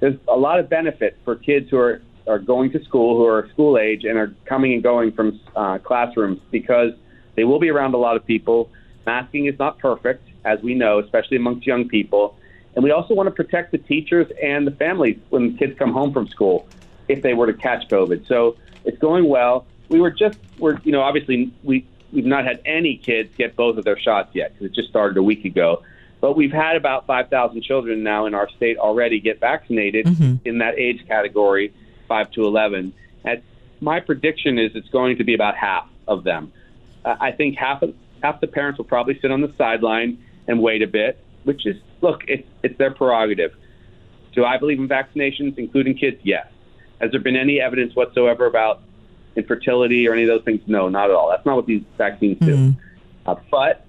there's 0.00 0.16
a 0.26 0.36
lot 0.36 0.58
of 0.58 0.68
benefit 0.68 1.16
for 1.24 1.36
kids 1.36 1.70
who 1.70 1.78
are 1.78 2.02
are 2.26 2.40
going 2.40 2.72
to 2.72 2.84
school, 2.84 3.16
who 3.16 3.24
are 3.26 3.48
school 3.52 3.78
age, 3.78 4.04
and 4.04 4.18
are 4.18 4.34
coming 4.44 4.72
and 4.72 4.82
going 4.82 5.12
from 5.12 5.40
uh, 5.54 5.78
classrooms 5.78 6.40
because 6.50 6.92
they 7.36 7.44
will 7.44 7.60
be 7.60 7.70
around 7.70 7.94
a 7.94 7.96
lot 7.96 8.16
of 8.16 8.26
people. 8.26 8.70
Masking 9.06 9.46
is 9.46 9.58
not 9.58 9.78
perfect, 9.78 10.28
as 10.44 10.60
we 10.62 10.74
know, 10.74 10.98
especially 10.98 11.36
amongst 11.36 11.64
young 11.64 11.88
people. 11.88 12.36
And 12.74 12.84
we 12.84 12.90
also 12.90 13.14
want 13.14 13.26
to 13.26 13.34
protect 13.34 13.72
the 13.72 13.78
teachers 13.78 14.30
and 14.42 14.66
the 14.66 14.70
families 14.70 15.18
when 15.30 15.56
kids 15.56 15.78
come 15.78 15.92
home 15.92 16.12
from 16.12 16.28
school 16.28 16.68
if 17.08 17.22
they 17.22 17.34
were 17.34 17.46
to 17.46 17.54
catch 17.54 17.88
COVID. 17.88 18.26
So 18.28 18.56
it's 18.84 18.98
going 18.98 19.28
well. 19.28 19.66
We 19.88 20.00
were 20.00 20.10
just, 20.10 20.38
we're, 20.58 20.78
you 20.84 20.92
know, 20.92 21.00
obviously 21.00 21.52
we, 21.64 21.86
we've 22.12 22.24
not 22.24 22.44
had 22.44 22.60
any 22.64 22.96
kids 22.96 23.34
get 23.36 23.56
both 23.56 23.76
of 23.76 23.84
their 23.84 23.98
shots 23.98 24.30
yet 24.34 24.52
because 24.52 24.66
it 24.66 24.74
just 24.74 24.88
started 24.88 25.16
a 25.16 25.22
week 25.22 25.44
ago. 25.44 25.82
But 26.20 26.36
we've 26.36 26.52
had 26.52 26.76
about 26.76 27.06
5,000 27.06 27.62
children 27.62 28.02
now 28.02 28.26
in 28.26 28.34
our 28.34 28.48
state 28.50 28.76
already 28.78 29.20
get 29.20 29.40
vaccinated 29.40 30.06
in 30.44 30.58
that 30.58 30.78
age 30.78 31.06
category, 31.08 31.72
5 32.08 32.30
to 32.32 32.44
11. 32.44 32.92
And 33.24 33.42
my 33.80 34.00
prediction 34.00 34.58
is 34.58 34.72
it's 34.74 34.90
going 34.90 35.16
to 35.16 35.24
be 35.24 35.34
about 35.34 35.56
half 35.56 35.88
of 36.06 36.24
them. 36.24 36.52
Uh, 37.04 37.16
I 37.18 37.32
think 37.32 37.56
half 37.56 37.82
of 37.82 37.94
half 38.22 38.40
the 38.40 38.46
parents 38.46 38.76
will 38.76 38.84
probably 38.84 39.18
sit 39.20 39.30
on 39.30 39.40
the 39.40 39.52
sideline 39.56 40.22
and 40.46 40.60
wait 40.60 40.82
a 40.82 40.86
bit, 40.86 41.18
which 41.44 41.64
is 41.66 41.76
look, 42.00 42.22
it's 42.28 42.48
it's 42.62 42.76
their 42.78 42.90
prerogative. 42.90 43.52
Do 44.32 44.44
I 44.44 44.58
believe 44.58 44.78
in 44.78 44.88
vaccinations, 44.88 45.58
including 45.58 45.96
kids? 45.96 46.18
Yes. 46.22 46.46
Has 47.00 47.10
there 47.10 47.20
been 47.20 47.36
any 47.36 47.60
evidence 47.60 47.96
whatsoever 47.96 48.46
about 48.46 48.82
infertility 49.34 50.06
or 50.08 50.12
any 50.12 50.22
of 50.22 50.28
those 50.28 50.44
things? 50.44 50.60
No, 50.66 50.88
not 50.88 51.10
at 51.10 51.16
all. 51.16 51.30
That's 51.30 51.44
not 51.46 51.56
what 51.56 51.66
these 51.66 51.82
vaccines 51.96 52.38
do. 52.38 52.74
Uh, 53.26 53.36
but 53.50 53.86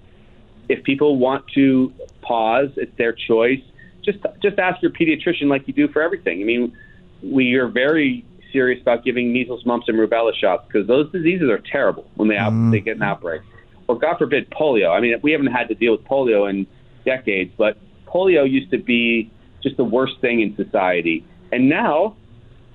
if 0.68 0.82
people 0.84 1.18
want 1.18 1.46
to 1.54 1.92
pause. 2.22 2.70
It's 2.76 2.96
their 2.96 3.12
choice. 3.12 3.60
Just 4.02 4.18
just 4.42 4.58
ask 4.58 4.80
your 4.82 4.90
pediatrician 4.90 5.44
like 5.44 5.68
you 5.68 5.74
do 5.74 5.88
for 5.88 6.02
everything. 6.02 6.40
I 6.40 6.44
mean, 6.44 6.76
we 7.22 7.54
are 7.54 7.68
very 7.68 8.24
serious 8.52 8.80
about 8.80 9.04
giving 9.04 9.32
measles, 9.32 9.64
mumps, 9.66 9.88
and 9.88 9.98
rubella 9.98 10.34
shots 10.34 10.64
because 10.66 10.86
those 10.86 11.10
diseases 11.12 11.48
are 11.50 11.58
terrible 11.58 12.06
when 12.16 12.28
they 12.28 12.36
out, 12.36 12.52
they 12.70 12.80
get 12.80 12.96
an 12.96 13.02
outbreak. 13.02 13.42
Or 13.88 13.98
God 13.98 14.18
forbid, 14.18 14.50
polio. 14.50 14.96
I 14.96 15.00
mean, 15.00 15.18
we 15.22 15.32
haven't 15.32 15.48
had 15.48 15.68
to 15.68 15.74
deal 15.74 15.92
with 15.92 16.04
polio 16.04 16.48
in 16.48 16.66
decades, 17.04 17.52
but 17.56 17.76
polio 18.12 18.48
used 18.48 18.70
to 18.70 18.78
be 18.78 19.30
just 19.62 19.76
the 19.76 19.84
worst 19.84 20.20
thing 20.20 20.40
in 20.40 20.56
society, 20.56 21.24
and 21.50 21.68
now, 21.68 22.16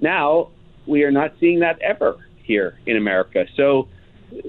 now 0.02 0.50
we 0.86 1.04
are 1.04 1.12
not 1.12 1.34
seeing 1.40 1.60
that 1.60 1.80
ever 1.82 2.18
here 2.44 2.80
in 2.86 2.96
America. 2.98 3.46
So 3.56 3.88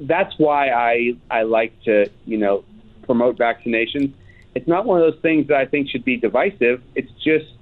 that's 0.02 0.35
why 0.38 0.71
I 0.71 1.16
I 1.30 1.42
like 1.42 1.80
to 1.85 2.11
you 2.25 2.38
know 2.38 2.64
promote 3.02 3.37
vaccinations. 3.37 4.12
It's 4.54 4.68
not 4.68 4.85
one 4.87 5.00
of 5.00 5.12
those 5.12 5.21
things 5.21 5.49
that 5.49 5.57
I 5.57 5.66
think 5.66 5.88
should 5.88 6.04
be 6.04 6.16
divisive. 6.16 6.83
It's 6.95 7.11
just 7.23 7.52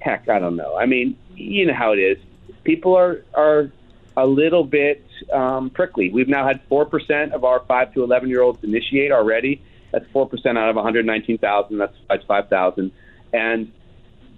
heck, 0.00 0.28
I 0.28 0.38
don't 0.38 0.56
know. 0.56 0.76
I 0.76 0.86
mean, 0.86 1.16
you 1.34 1.66
know 1.66 1.74
how 1.74 1.92
it 1.92 1.98
is. 1.98 2.18
People 2.62 2.96
are 2.96 3.24
are 3.34 3.70
a 4.16 4.26
little 4.26 4.64
bit 4.64 5.04
um, 5.32 5.70
prickly. 5.70 6.10
We've 6.10 6.28
now 6.28 6.46
had 6.46 6.60
four 6.68 6.84
percent 6.84 7.32
of 7.32 7.44
our 7.44 7.60
five 7.66 7.92
to 7.94 8.04
eleven 8.04 8.28
year 8.28 8.42
olds 8.42 8.62
initiate 8.62 9.12
already. 9.12 9.62
That's 9.94 10.10
four 10.12 10.28
percent 10.28 10.58
out 10.58 10.68
of 10.68 10.74
119,000. 10.74 11.78
That's 11.78 11.94
that's 12.08 12.24
5,000, 12.24 12.90
and 13.32 13.72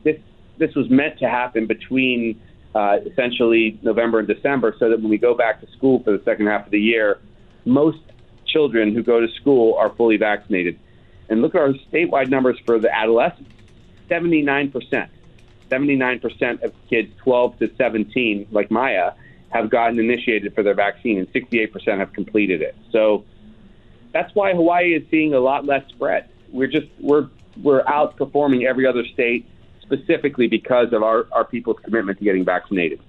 this 0.04 0.18
this 0.58 0.74
was 0.74 0.90
meant 0.90 1.18
to 1.20 1.28
happen 1.28 1.66
between 1.66 2.38
uh, 2.74 2.98
essentially 3.06 3.78
November 3.82 4.18
and 4.18 4.28
December, 4.28 4.76
so 4.78 4.90
that 4.90 5.00
when 5.00 5.08
we 5.08 5.16
go 5.16 5.34
back 5.34 5.62
to 5.62 5.66
school 5.72 6.02
for 6.02 6.12
the 6.12 6.22
second 6.24 6.46
half 6.46 6.66
of 6.66 6.72
the 6.72 6.80
year, 6.80 7.20
most 7.64 7.98
children 8.46 8.94
who 8.94 9.02
go 9.02 9.18
to 9.18 9.28
school 9.40 9.74
are 9.78 9.88
fully 9.94 10.18
vaccinated. 10.18 10.78
And 11.30 11.40
look 11.40 11.54
at 11.54 11.60
our 11.62 11.72
statewide 11.90 12.28
numbers 12.28 12.58
for 12.66 12.78
the 12.78 12.94
adolescents 12.94 13.50
79%. 14.10 15.08
79% 15.70 16.62
of 16.62 16.72
kids 16.88 17.12
12 17.24 17.58
to 17.58 17.74
17, 17.76 18.46
like 18.52 18.70
Maya, 18.70 19.12
have 19.48 19.70
gotten 19.70 19.98
initiated 19.98 20.54
for 20.54 20.62
their 20.62 20.74
vaccine, 20.74 21.18
and 21.18 21.32
68% 21.32 21.98
have 21.98 22.12
completed 22.12 22.60
it. 22.60 22.76
So 22.92 23.24
that's 24.12 24.34
why 24.34 24.54
Hawaii 24.54 24.94
is 24.94 25.02
seeing 25.10 25.34
a 25.34 25.40
lot 25.40 25.64
less 25.64 25.86
spread. 25.88 26.28
We're 26.50 26.68
just 26.68 26.88
we're 27.00 27.28
we're 27.62 27.82
outperforming 27.84 28.66
every 28.66 28.86
other 28.86 29.04
state 29.04 29.46
specifically 29.82 30.48
because 30.48 30.92
of 30.92 31.02
our, 31.02 31.26
our 31.32 31.44
people's 31.44 31.78
commitment 31.82 32.18
to 32.18 32.24
getting 32.24 32.44
vaccinated. 32.44 33.00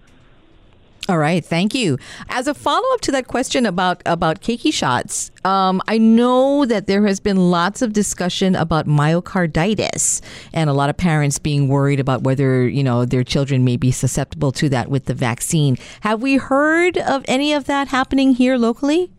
All 1.10 1.18
right, 1.18 1.44
thank 1.44 1.74
you. 1.74 1.98
As 2.28 2.48
a 2.48 2.54
follow 2.54 2.86
up 2.94 3.00
to 3.02 3.14
that 3.14 3.28
question 3.28 3.66
about 3.66 4.02
about 4.06 4.42
keiki 4.42 4.74
shots, 4.74 5.32
um, 5.46 5.82
I 5.88 5.98
know 5.98 6.66
that 6.66 6.88
there 6.88 7.08
has 7.08 7.22
been 7.22 7.50
lots 7.50 7.82
of 7.82 7.94
discussion 7.94 8.56
about 8.56 8.88
myocarditis, 8.88 10.22
and 10.52 10.70
a 10.70 10.74
lot 10.74 10.90
of 10.90 10.98
parents 10.98 11.40
being 11.40 11.70
worried 11.70 12.02
about 12.02 12.24
whether 12.24 12.68
you 12.68 12.84
know 12.84 13.06
their 13.06 13.24
children 13.24 13.64
may 13.64 13.78
be 13.78 13.90
susceptible 13.90 14.52
to 14.54 14.68
that 14.68 14.90
with 14.90 15.06
the 15.06 15.14
vaccine. 15.14 15.78
Have 16.02 16.22
we 16.22 16.36
heard 16.36 16.98
of 16.98 17.24
any 17.26 17.54
of 17.54 17.66
that 17.66 17.88
happening 17.88 18.34
here 18.34 18.58
locally? 18.58 19.10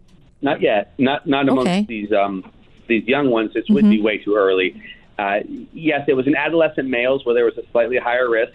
Not 0.40 0.61
yet. 0.61 0.95
Not 0.99 1.26
not 1.26 1.49
amongst 1.49 1.68
Okay. 1.71 1.87
these 1.88 2.12
um, 2.12 2.45
these 2.87 3.04
young 3.07 3.30
ones. 3.30 3.52
It 3.54 3.64
would 3.68 3.88
be 3.88 4.00
way 4.00 4.18
too 4.18 4.37
early. 4.37 4.83
Uh, 5.18 5.40
yes, 5.73 6.04
it 6.07 6.14
was 6.14 6.26
in 6.26 6.37
adolescent 6.37 6.88
males 6.88 7.25
where 7.25 7.35
there 7.35 7.45
was 7.45 7.59
a 7.59 7.64
slightly 7.73 7.99
higher 7.99 8.30
risk. 8.30 8.54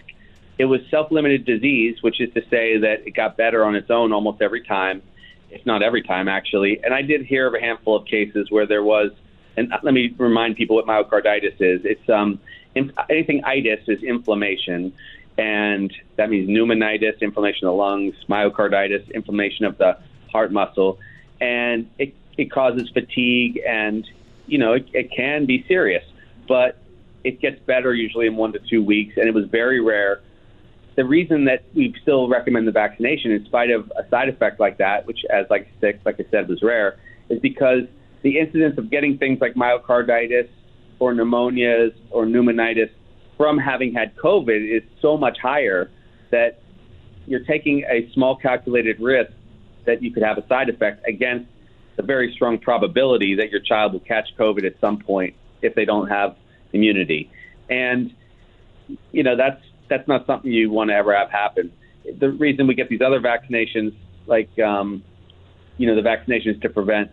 It 0.56 0.64
was 0.64 0.80
self-limited 0.90 1.44
disease, 1.44 2.02
which 2.02 2.20
is 2.20 2.32
to 2.34 2.42
say 2.48 2.78
that 2.78 3.06
it 3.06 3.10
got 3.14 3.36
better 3.36 3.64
on 3.64 3.74
its 3.74 3.90
own 3.90 4.12
almost 4.12 4.40
every 4.40 4.62
time, 4.62 5.02
if 5.50 5.66
not 5.66 5.82
every 5.82 6.02
time 6.02 6.26
actually. 6.28 6.82
And 6.82 6.94
I 6.94 7.02
did 7.02 7.26
hear 7.26 7.46
of 7.46 7.54
a 7.54 7.60
handful 7.60 7.96
of 7.96 8.06
cases 8.06 8.50
where 8.50 8.66
there 8.66 8.82
was. 8.82 9.10
And 9.56 9.72
let 9.82 9.94
me 9.94 10.14
remind 10.18 10.56
people 10.56 10.76
what 10.76 10.86
myocarditis 10.86 11.60
is. 11.60 11.84
It's 11.84 12.08
um, 12.08 12.40
in, 12.74 12.92
anything 13.08 13.44
itis 13.44 13.80
is 13.86 14.02
inflammation, 14.02 14.92
and 15.38 15.92
that 16.16 16.30
means 16.30 16.48
pneumonitis, 16.48 17.20
inflammation 17.20 17.68
of 17.68 17.72
the 17.72 17.76
lungs, 17.76 18.14
myocarditis, 18.28 19.12
inflammation 19.12 19.64
of 19.64 19.78
the 19.78 19.98
heart 20.32 20.50
muscle, 20.50 20.98
and 21.44 21.90
it, 21.98 22.14
it 22.38 22.50
causes 22.50 22.88
fatigue, 22.92 23.60
and 23.68 24.06
you 24.46 24.58
know 24.58 24.72
it, 24.72 24.86
it 24.92 25.10
can 25.14 25.44
be 25.44 25.64
serious, 25.68 26.04
but 26.48 26.78
it 27.22 27.40
gets 27.40 27.60
better 27.66 27.94
usually 27.94 28.26
in 28.26 28.36
one 28.36 28.52
to 28.52 28.58
two 28.70 28.82
weeks, 28.82 29.14
and 29.16 29.28
it 29.28 29.34
was 29.34 29.44
very 29.50 29.80
rare. 29.80 30.20
The 30.96 31.04
reason 31.04 31.44
that 31.46 31.64
we 31.74 31.94
still 32.02 32.28
recommend 32.28 32.66
the 32.66 32.72
vaccination, 32.72 33.30
in 33.32 33.44
spite 33.44 33.70
of 33.70 33.92
a 33.96 34.08
side 34.08 34.28
effect 34.28 34.58
like 34.58 34.78
that, 34.78 35.06
which, 35.06 35.18
as 35.30 35.44
like 35.50 35.68
said, 35.80 36.00
like 36.04 36.16
I 36.18 36.24
said, 36.30 36.48
was 36.48 36.62
rare, 36.62 36.98
is 37.28 37.40
because 37.40 37.82
the 38.22 38.38
incidence 38.38 38.78
of 38.78 38.90
getting 38.90 39.18
things 39.18 39.38
like 39.40 39.54
myocarditis 39.54 40.48
or 40.98 41.12
pneumonias 41.12 41.92
or 42.10 42.24
pneumonitis 42.24 42.90
from 43.36 43.58
having 43.58 43.92
had 43.92 44.16
COVID 44.16 44.76
is 44.76 44.82
so 45.02 45.16
much 45.16 45.36
higher 45.42 45.90
that 46.30 46.62
you're 47.26 47.44
taking 47.44 47.84
a 47.90 48.10
small 48.14 48.36
calculated 48.36 49.00
risk 49.00 49.32
that 49.86 50.02
you 50.02 50.12
could 50.12 50.22
have 50.22 50.38
a 50.38 50.46
side 50.46 50.68
effect 50.68 51.06
against 51.06 51.48
the 51.96 52.02
very 52.02 52.32
strong 52.34 52.58
probability 52.58 53.36
that 53.36 53.50
your 53.50 53.60
child 53.60 53.92
will 53.92 54.00
catch 54.00 54.28
COVID 54.38 54.64
at 54.64 54.78
some 54.80 54.98
point 54.98 55.34
if 55.62 55.74
they 55.74 55.84
don't 55.84 56.08
have 56.08 56.36
immunity. 56.72 57.30
And 57.68 58.14
you 59.12 59.22
know 59.22 59.36
that's 59.36 59.62
that's 59.88 60.06
not 60.08 60.26
something 60.26 60.50
you 60.50 60.70
want 60.70 60.90
to 60.90 60.94
ever 60.94 61.14
have 61.14 61.30
happen. 61.30 61.72
The 62.18 62.30
reason 62.30 62.66
we 62.66 62.74
get 62.74 62.88
these 62.88 63.00
other 63.00 63.20
vaccinations, 63.20 63.94
like 64.26 64.58
um, 64.58 65.02
you 65.78 65.86
know 65.86 65.94
the 66.00 66.06
vaccinations 66.06 66.60
to 66.62 66.68
prevent 66.68 67.10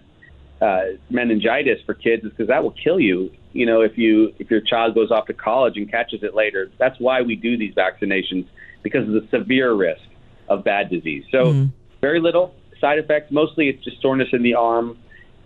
uh, 0.61 0.81
meningitis 1.09 1.79
for 1.85 1.93
kids, 1.93 2.23
is 2.23 2.31
because 2.31 2.47
that 2.47 2.63
will 2.63 2.75
kill 2.83 2.99
you. 2.99 3.31
You 3.53 3.65
know 3.65 3.81
if 3.81 3.97
you 3.97 4.33
if 4.39 4.49
your 4.51 4.61
child 4.61 4.95
goes 4.95 5.11
off 5.11 5.27
to 5.27 5.33
college 5.33 5.77
and 5.77 5.89
catches 5.89 6.23
it 6.23 6.35
later. 6.35 6.71
That's 6.77 6.99
why 6.99 7.21
we 7.21 7.35
do 7.35 7.57
these 7.57 7.73
vaccinations 7.73 8.47
because 8.83 9.07
of 9.07 9.13
the 9.13 9.27
severe 9.31 9.73
risk 9.73 10.01
of 10.49 10.63
bad 10.63 10.89
disease. 10.89 11.23
So 11.31 11.69
very 12.01 12.19
little 12.19 12.55
side 12.81 12.99
effects. 12.99 13.31
Mostly 13.31 13.69
it's 13.69 13.83
just 13.83 14.01
soreness 14.01 14.27
in 14.33 14.43
the 14.43 14.55
arm. 14.55 14.97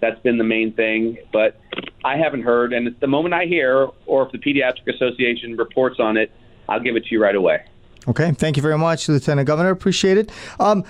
That's 0.01 0.19
been 0.21 0.37
the 0.37 0.43
main 0.43 0.73
thing. 0.73 1.17
But 1.31 1.59
I 2.03 2.17
haven't 2.17 2.43
heard, 2.43 2.73
and 2.73 2.95
the 2.99 3.07
moment 3.07 3.33
I 3.33 3.45
hear, 3.45 3.89
or 4.07 4.25
if 4.25 4.31
the 4.31 4.39
Pediatric 4.39 4.93
Association 4.93 5.55
reports 5.57 5.99
on 5.99 6.17
it, 6.17 6.31
I'll 6.67 6.79
give 6.79 6.95
it 6.95 7.05
to 7.05 7.11
you 7.11 7.21
right 7.21 7.35
away. 7.35 7.63
Okay, 8.07 8.31
thank 8.31 8.55
you 8.55 8.61
very 8.61 8.77
much, 8.77 9.07
Lieutenant 9.09 9.47
Governor. 9.47 9.71
Appreciate 9.71 10.17
it. 10.17 10.31
Um, 10.59 10.83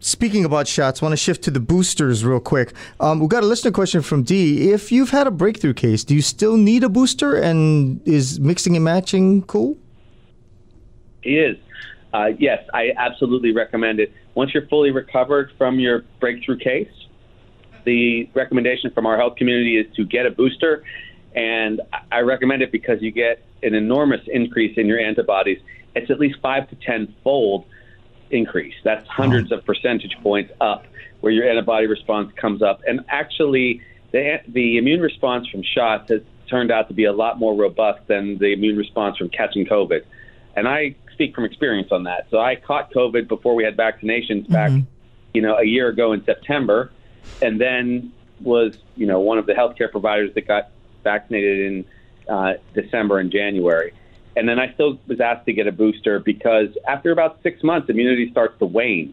speaking 0.00 0.44
about 0.44 0.66
shots, 0.66 1.02
want 1.02 1.12
to 1.12 1.16
shift 1.16 1.44
to 1.44 1.50
the 1.50 1.60
boosters 1.60 2.24
real 2.24 2.40
quick. 2.40 2.72
Um, 3.00 3.20
we 3.20 3.28
got 3.28 3.42
a 3.42 3.46
listener 3.46 3.70
question 3.70 4.02
from 4.02 4.22
D. 4.22 4.70
If 4.70 4.90
you've 4.90 5.10
had 5.10 5.26
a 5.26 5.30
breakthrough 5.30 5.74
case, 5.74 6.04
do 6.04 6.14
you 6.14 6.22
still 6.22 6.56
need 6.56 6.84
a 6.84 6.88
booster? 6.88 7.34
And 7.34 8.00
is 8.08 8.40
mixing 8.40 8.76
and 8.76 8.84
matching 8.84 9.42
cool? 9.42 9.76
He 11.22 11.38
is. 11.38 11.58
Uh, 12.14 12.30
yes, 12.38 12.64
I 12.72 12.92
absolutely 12.96 13.52
recommend 13.52 14.00
it. 14.00 14.12
Once 14.38 14.54
you're 14.54 14.68
fully 14.68 14.92
recovered 14.92 15.50
from 15.58 15.80
your 15.80 16.04
breakthrough 16.20 16.56
case, 16.56 16.92
the 17.82 18.30
recommendation 18.34 18.88
from 18.92 19.04
our 19.04 19.16
health 19.16 19.34
community 19.34 19.76
is 19.76 19.92
to 19.96 20.04
get 20.04 20.26
a 20.26 20.30
booster. 20.30 20.84
And 21.34 21.80
I 22.12 22.20
recommend 22.20 22.62
it 22.62 22.70
because 22.70 23.02
you 23.02 23.10
get 23.10 23.44
an 23.64 23.74
enormous 23.74 24.20
increase 24.28 24.78
in 24.78 24.86
your 24.86 25.00
antibodies. 25.00 25.58
It's 25.96 26.08
at 26.08 26.20
least 26.20 26.38
five 26.40 26.70
to 26.70 26.76
10 26.76 27.16
fold 27.24 27.64
increase. 28.30 28.76
That's 28.84 29.08
hundreds 29.08 29.50
of 29.50 29.64
percentage 29.64 30.16
points 30.22 30.52
up 30.60 30.86
where 31.18 31.32
your 31.32 31.50
antibody 31.50 31.88
response 31.88 32.32
comes 32.36 32.62
up. 32.62 32.80
And 32.86 33.00
actually, 33.08 33.82
the, 34.12 34.40
the 34.46 34.78
immune 34.78 35.00
response 35.00 35.48
from 35.48 35.64
shots 35.64 36.10
has 36.10 36.20
turned 36.48 36.70
out 36.70 36.86
to 36.86 36.94
be 36.94 37.06
a 37.06 37.12
lot 37.12 37.40
more 37.40 37.56
robust 37.56 38.06
than 38.06 38.38
the 38.38 38.52
immune 38.52 38.76
response 38.76 39.16
from 39.16 39.30
catching 39.30 39.66
COVID. 39.66 40.04
And 40.54 40.68
I 40.68 40.94
speak 41.18 41.34
from 41.34 41.44
experience 41.44 41.90
on 41.90 42.04
that. 42.04 42.28
So 42.30 42.38
I 42.38 42.54
caught 42.54 42.92
COVID 42.92 43.26
before 43.26 43.56
we 43.56 43.64
had 43.64 43.76
vaccinations 43.76 44.48
back, 44.48 44.70
you 45.34 45.42
know, 45.42 45.56
a 45.56 45.64
year 45.64 45.88
ago 45.88 46.12
in 46.12 46.24
September, 46.24 46.92
and 47.42 47.60
then 47.60 48.12
was, 48.40 48.78
you 48.94 49.04
know, 49.04 49.18
one 49.18 49.36
of 49.36 49.46
the 49.46 49.52
healthcare 49.52 49.90
providers 49.90 50.32
that 50.36 50.46
got 50.46 50.70
vaccinated 51.02 51.58
in 51.66 51.84
uh, 52.32 52.52
December 52.72 53.18
and 53.18 53.32
January. 53.32 53.92
And 54.36 54.48
then 54.48 54.60
I 54.60 54.72
still 54.74 55.00
was 55.08 55.18
asked 55.18 55.46
to 55.46 55.52
get 55.52 55.66
a 55.66 55.72
booster 55.72 56.20
because 56.20 56.68
after 56.86 57.10
about 57.10 57.42
six 57.42 57.64
months, 57.64 57.90
immunity 57.90 58.30
starts 58.30 58.56
to 58.60 58.66
wane, 58.66 59.12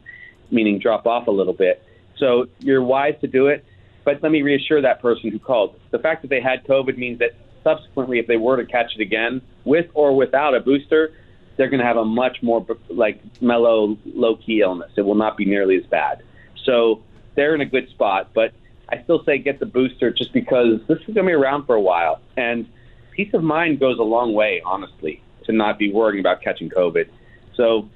meaning 0.52 0.78
drop 0.78 1.08
off 1.08 1.26
a 1.26 1.32
little 1.32 1.54
bit. 1.54 1.82
So 2.18 2.46
you're 2.60 2.84
wise 2.84 3.15
to 3.22 3.28
do 3.28 3.48
it. 3.48 3.65
But 4.04 4.22
let 4.22 4.32
me 4.32 4.44
reassure 4.44 4.80
that 4.82 5.02
person 5.02 5.32
who 5.32 5.39
called. 5.39 5.80
The 5.89 5.98
fact 5.98 6.22
that 6.22 6.28
they 6.28 6.39
had 6.39 6.63
COVID 6.65 7.00
means 7.00 7.18
that 7.18 7.32
subsequently, 7.63 8.20
if 8.20 8.28
they 8.28 8.38
were 8.38 8.58
to 8.58 8.65
catch 8.65 8.96
it 8.96 9.02
again, 9.02 9.41
with 9.63 9.88
or 9.96 10.15
without 10.15 10.54
a 10.54 10.60
booster, 10.60 11.12
they're 11.58 11.70
going 11.70 11.80
to 11.80 11.86
have 11.86 11.98
a 11.98 12.06
much 12.06 12.41
more 12.41 12.65
like 12.89 13.22
mellow, 13.41 13.98
low 14.06 14.36
key 14.36 14.62
illness. 14.62 14.91
It 14.96 15.02
will 15.02 15.15
not 15.15 15.38
be 15.38 15.46
nearly 15.46 15.78
as 15.78 15.86
bad. 15.86 16.24
So 16.63 17.02
they're 17.36 17.56
in 17.56 17.62
a 17.62 17.65
good 17.65 17.89
spot. 17.89 18.32
But 18.34 18.54
I 18.89 19.02
still 19.04 19.24
say 19.24 19.38
get 19.38 19.60
the 19.60 19.65
booster 19.65 20.12
just 20.12 20.34
because 20.34 20.82
this 20.88 21.00
is 21.00 21.06
going 21.06 21.15
to 21.15 21.24
be 21.24 21.32
around 21.34 21.65
for 21.65 21.76
a 21.76 21.82
while. 21.82 22.20
And 22.36 22.68
peace 23.12 23.34
of 23.34 23.41
mind 23.44 23.80
goes 23.80 23.98
a 24.00 24.04
long 24.04 24.34
way, 24.34 24.62
honestly, 24.65 25.22
to 25.46 25.54
not 25.54 25.80
be 25.80 25.91
worrying 25.91 26.20
about 26.20 26.41
catching 26.41 26.70
COVID. 26.70 27.08
So 27.56 27.89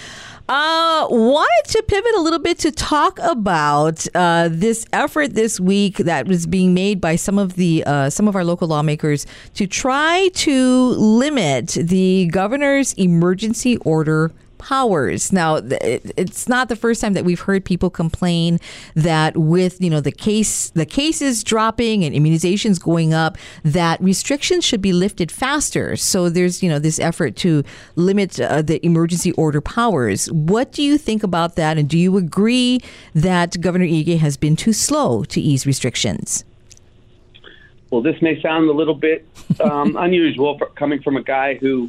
Uh, 0.48 1.09
wanted 1.11 1.72
to 1.72 1.82
pivot 1.88 2.14
a 2.14 2.20
little 2.20 2.38
bit 2.38 2.56
to 2.56 2.70
talk 2.70 3.18
about 3.18 4.06
uh, 4.14 4.48
this 4.48 4.87
effort 4.92 5.35
this 5.35 5.59
week 5.59 5.96
that 5.96 6.28
was 6.28 6.46
being 6.46 6.72
made 6.72 7.00
by 7.00 7.16
some 7.16 7.37
of 7.37 7.56
the 7.56 7.82
uh, 7.85 8.09
some 8.09 8.28
of 8.28 8.37
our 8.37 8.44
local 8.44 8.68
lawmakers 8.68 9.26
to 9.54 9.66
try 9.66 10.28
to 10.35 10.90
limit 10.90 11.70
the 11.70 12.28
governor's 12.30 12.92
emergency 12.92 13.76
order 13.78 14.30
powers. 14.66 15.33
Now, 15.33 15.57
it- 15.57 16.12
it's 16.16 16.48
not 16.48 16.68
the 16.68 16.74
first 16.76 17.00
time 17.00 17.12
that 17.14 17.24
we've 17.24 17.40
heard 17.40 17.64
people 17.64 17.88
complain 17.88 18.59
that 18.94 19.37
with 19.37 19.81
you 19.81 19.90
know 19.90 20.00
the 20.00 20.11
case 20.29 20.70
the 20.70 20.85
cases 20.87 21.44
dropping 21.44 22.05
and 22.05 22.12
immunizations 22.14 22.83
going 22.83 23.14
up, 23.14 23.38
that 23.64 24.00
restrictions 24.02 24.64
should 24.64 24.83
be 24.83 24.92
lifted 24.92 25.31
faster. 25.31 25.96
So 25.96 26.29
there's 26.29 26.62
you 26.62 26.68
know 26.68 26.81
this 26.81 26.98
effort 26.98 27.37
to 27.37 27.62
limit 27.94 28.40
uh, 28.40 28.62
the 28.62 28.85
emergency 28.85 29.33
order 29.33 29.61
powers. 29.61 30.26
What 30.33 30.72
do 30.72 30.83
you 30.83 30.98
think 30.98 31.22
about 31.22 31.55
that, 31.57 31.79
and 31.79 31.88
do 31.88 31.98
you 31.98 32.16
agree 32.16 32.81
that 33.14 33.61
Governor 33.61 33.87
Ige 33.87 34.18
has 34.18 34.37
been 34.37 34.57
too 34.57 34.72
slow 34.72 35.22
to 35.24 35.40
ease 35.40 35.64
restrictions? 35.66 36.44
Well, 37.90 38.02
this 38.02 38.20
may 38.20 38.40
sound 38.42 38.68
a 38.68 38.72
little 38.72 38.94
bit 38.96 39.24
um, 39.61 39.96
unusual 40.07 40.59
for, 40.59 40.66
coming 40.74 41.00
from 41.02 41.16
a 41.16 41.22
guy 41.22 41.55
who 41.55 41.88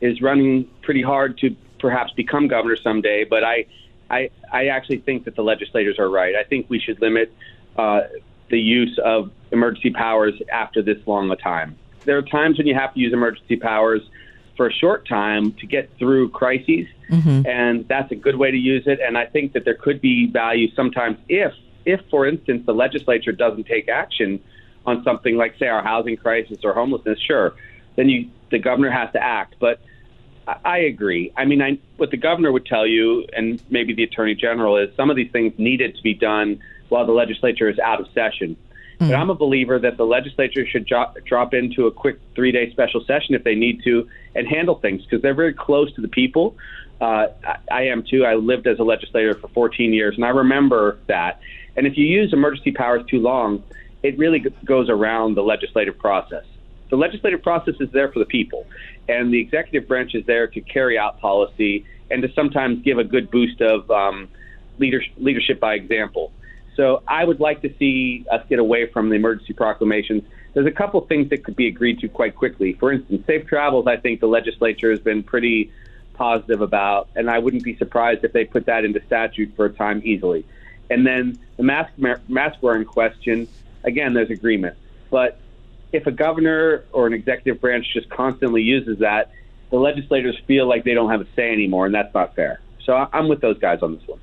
is 0.00 0.22
running 0.22 0.68
pretty 0.82 1.02
hard 1.02 1.36
to 1.38 1.54
perhaps 1.82 2.12
become 2.12 2.46
governor 2.46 2.76
someday, 2.76 3.24
but 3.24 3.42
I, 3.44 3.66
I, 4.08 4.30
I 4.50 4.68
actually 4.68 4.98
think 4.98 5.24
that 5.24 5.34
the 5.34 5.42
legislators 5.42 5.98
are 5.98 6.08
right. 6.08 6.34
I 6.36 6.44
think 6.44 6.70
we 6.70 6.78
should 6.78 7.02
limit 7.02 7.34
uh, 7.76 8.02
the 8.48 8.60
use 8.60 8.98
of 9.04 9.30
emergency 9.50 9.90
powers 9.90 10.34
after 10.50 10.80
this 10.80 10.98
long 11.06 11.30
a 11.30 11.36
time. 11.36 11.76
There 12.04 12.16
are 12.16 12.22
times 12.22 12.56
when 12.58 12.68
you 12.68 12.74
have 12.74 12.94
to 12.94 13.00
use 13.00 13.12
emergency 13.12 13.56
powers 13.56 14.00
for 14.56 14.68
a 14.68 14.72
short 14.72 15.08
time 15.08 15.52
to 15.54 15.66
get 15.66 15.90
through 15.98 16.30
crises, 16.30 16.86
and 17.46 17.88
that's 17.88 18.12
a 18.12 18.16
good 18.16 18.36
way 18.36 18.50
to 18.52 18.56
use 18.56 18.84
it. 18.86 19.00
And 19.00 19.18
I 19.18 19.26
think 19.26 19.52
that 19.54 19.64
there 19.64 19.74
could 19.74 20.00
be 20.00 20.26
value 20.26 20.72
sometimes 20.74 21.18
if, 21.28 21.52
if 21.84 22.00
for 22.10 22.26
instance, 22.26 22.64
the 22.64 22.74
legislature 22.74 23.32
doesn't 23.32 23.64
take 23.64 23.88
action 23.88 24.40
on 24.86 25.02
something 25.02 25.36
like, 25.36 25.58
say, 25.58 25.66
our 25.66 25.82
housing 25.82 26.16
crisis 26.16 26.58
or 26.62 26.72
homelessness. 26.74 27.18
Sure, 27.18 27.54
then 27.96 28.08
you 28.08 28.30
the 28.50 28.60
governor 28.60 28.90
has 28.90 29.10
to 29.12 29.20
act, 29.20 29.56
but. 29.58 29.80
I- 30.64 30.78
agree. 30.78 31.32
I 31.36 31.44
mean, 31.44 31.62
I, 31.62 31.78
what 31.96 32.10
the 32.10 32.16
governor 32.16 32.52
would 32.52 32.66
tell 32.66 32.86
you, 32.86 33.26
and 33.34 33.60
maybe 33.70 33.94
the 33.94 34.04
attorney 34.04 34.34
general, 34.34 34.76
is 34.76 34.94
some 34.96 35.10
of 35.10 35.16
these 35.16 35.30
things 35.30 35.52
needed 35.58 35.96
to 35.96 36.02
be 36.02 36.14
done 36.14 36.60
while 36.88 37.06
the 37.06 37.12
legislature 37.12 37.68
is 37.68 37.78
out 37.78 38.00
of 38.00 38.06
session. 38.12 38.56
But 39.08 39.14
I'm 39.16 39.30
a 39.30 39.34
believer 39.34 39.78
that 39.80 39.96
the 39.96 40.04
legislature 40.04 40.64
should 40.64 40.86
jo- 40.86 41.12
drop 41.24 41.54
into 41.54 41.86
a 41.86 41.90
quick 41.90 42.20
three 42.36 42.52
day 42.52 42.70
special 42.70 43.04
session 43.04 43.34
if 43.34 43.42
they 43.42 43.56
need 43.56 43.82
to 43.82 44.08
and 44.36 44.46
handle 44.46 44.76
things 44.76 45.02
because 45.02 45.22
they're 45.22 45.34
very 45.34 45.54
close 45.54 45.92
to 45.94 46.00
the 46.00 46.08
people. 46.08 46.56
Uh, 47.00 47.26
I, 47.44 47.56
I 47.70 47.82
am 47.86 48.04
too. 48.08 48.24
I 48.24 48.34
lived 48.34 48.68
as 48.68 48.78
a 48.78 48.84
legislator 48.84 49.34
for 49.34 49.48
14 49.48 49.92
years, 49.92 50.14
and 50.14 50.24
I 50.24 50.28
remember 50.28 50.98
that. 51.08 51.40
And 51.76 51.86
if 51.86 51.96
you 51.96 52.06
use 52.06 52.32
emergency 52.32 52.70
powers 52.70 53.04
too 53.08 53.18
long, 53.18 53.64
it 54.04 54.16
really 54.18 54.38
g- 54.38 54.54
goes 54.64 54.88
around 54.88 55.34
the 55.34 55.42
legislative 55.42 55.98
process. 55.98 56.44
The 56.90 56.96
legislative 56.96 57.42
process 57.42 57.74
is 57.80 57.90
there 57.90 58.12
for 58.12 58.18
the 58.18 58.26
people, 58.26 58.66
and 59.08 59.32
the 59.32 59.40
executive 59.40 59.88
branch 59.88 60.14
is 60.14 60.24
there 60.26 60.46
to 60.46 60.60
carry 60.60 60.98
out 60.98 61.20
policy 61.20 61.84
and 62.10 62.22
to 62.22 62.32
sometimes 62.32 62.82
give 62.82 62.98
a 62.98 63.04
good 63.04 63.30
boost 63.30 63.60
of 63.60 63.90
um, 63.90 64.28
leader, 64.78 65.02
leadership 65.16 65.58
by 65.60 65.74
example. 65.74 66.32
So 66.76 67.02
I 67.06 67.24
would 67.24 67.40
like 67.40 67.62
to 67.62 67.74
see 67.78 68.24
us 68.30 68.44
get 68.48 68.58
away 68.58 68.86
from 68.86 69.08
the 69.08 69.16
emergency 69.16 69.52
proclamations. 69.52 70.22
There's 70.54 70.66
a 70.66 70.70
couple 70.70 71.00
things 71.02 71.30
that 71.30 71.44
could 71.44 71.56
be 71.56 71.66
agreed 71.66 72.00
to 72.00 72.08
quite 72.08 72.34
quickly. 72.34 72.74
For 72.74 72.92
instance, 72.92 73.26
safe 73.26 73.46
travels, 73.46 73.86
I 73.86 73.96
think 73.96 74.20
the 74.20 74.26
legislature 74.26 74.90
has 74.90 75.00
been 75.00 75.22
pretty 75.22 75.70
positive 76.14 76.60
about, 76.60 77.08
and 77.14 77.30
I 77.30 77.38
wouldn't 77.38 77.64
be 77.64 77.76
surprised 77.76 78.24
if 78.24 78.32
they 78.32 78.44
put 78.44 78.66
that 78.66 78.84
into 78.84 79.04
statute 79.06 79.54
for 79.56 79.66
a 79.66 79.72
time 79.72 80.02
easily. 80.04 80.44
And 80.90 81.06
then 81.06 81.38
the 81.56 81.62
mask 81.62 81.92
mask 82.28 82.62
wearing 82.62 82.84
question, 82.84 83.48
again, 83.84 84.12
there's 84.12 84.30
agreement. 84.30 84.76
But 85.10 85.38
if 85.92 86.06
a 86.06 86.10
governor 86.10 86.84
or 86.92 87.06
an 87.06 87.12
executive 87.12 87.60
branch 87.60 87.86
just 87.92 88.08
constantly 88.08 88.62
uses 88.62 88.98
that, 88.98 89.30
the 89.70 89.78
legislators 89.78 90.38
feel 90.46 90.68
like 90.68 90.84
they 90.84 90.94
don't 90.94 91.10
have 91.10 91.20
a 91.20 91.26
say 91.34 91.52
anymore, 91.52 91.86
and 91.86 91.94
that's 91.94 92.12
not 92.14 92.34
fair. 92.34 92.60
So 92.84 92.94
I- 92.94 93.08
I'm 93.12 93.28
with 93.28 93.40
those 93.40 93.58
guys 93.58 93.80
on 93.82 93.94
this 93.96 94.06
one. 94.06 94.18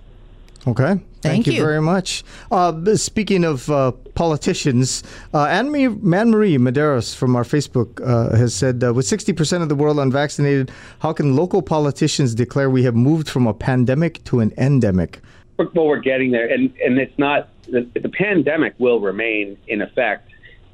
Okay. 0.68 1.00
Thank 1.22 1.48
you. 1.48 1.54
you. 1.54 1.62
very 1.62 1.82
much. 1.82 2.24
Uh, 2.52 2.96
speaking 2.96 3.44
of 3.44 3.70
uh, 3.70 3.92
politicians, 4.14 5.04
uh, 5.34 5.46
Anne 5.46 5.70
Marie 5.70 6.58
Medeiros 6.58 7.16
from 7.16 7.36
our 7.36 7.44
Facebook 7.44 8.02
uh, 8.06 8.36
has 8.36 8.54
said, 8.54 8.84
uh, 8.84 8.94
with 8.94 9.06
60% 9.06 9.62
of 9.62 9.70
the 9.70 9.76
world 9.76 10.00
unvaccinated, 10.00 10.72
how 11.00 11.14
can 11.14 11.36
local 11.36 11.62
politicians 11.62 12.36
declare 12.36 12.70
we 12.70 12.84
have 12.84 12.96
moved 12.96 13.30
from 13.30 13.48
a 13.48 13.54
pandemic 13.54 14.24
to 14.26 14.40
an 14.42 14.54
endemic? 14.58 15.22
Well, 15.58 15.88
we're 15.88 16.00
getting 16.00 16.32
there, 16.32 16.48
and 16.48 16.74
and 16.84 16.98
it's 16.98 17.18
not 17.20 17.50
the, 17.66 17.86
the 18.02 18.08
pandemic 18.08 18.76
will 18.80 19.02
remain 19.02 19.58
in 19.68 19.82
effect, 19.82 20.30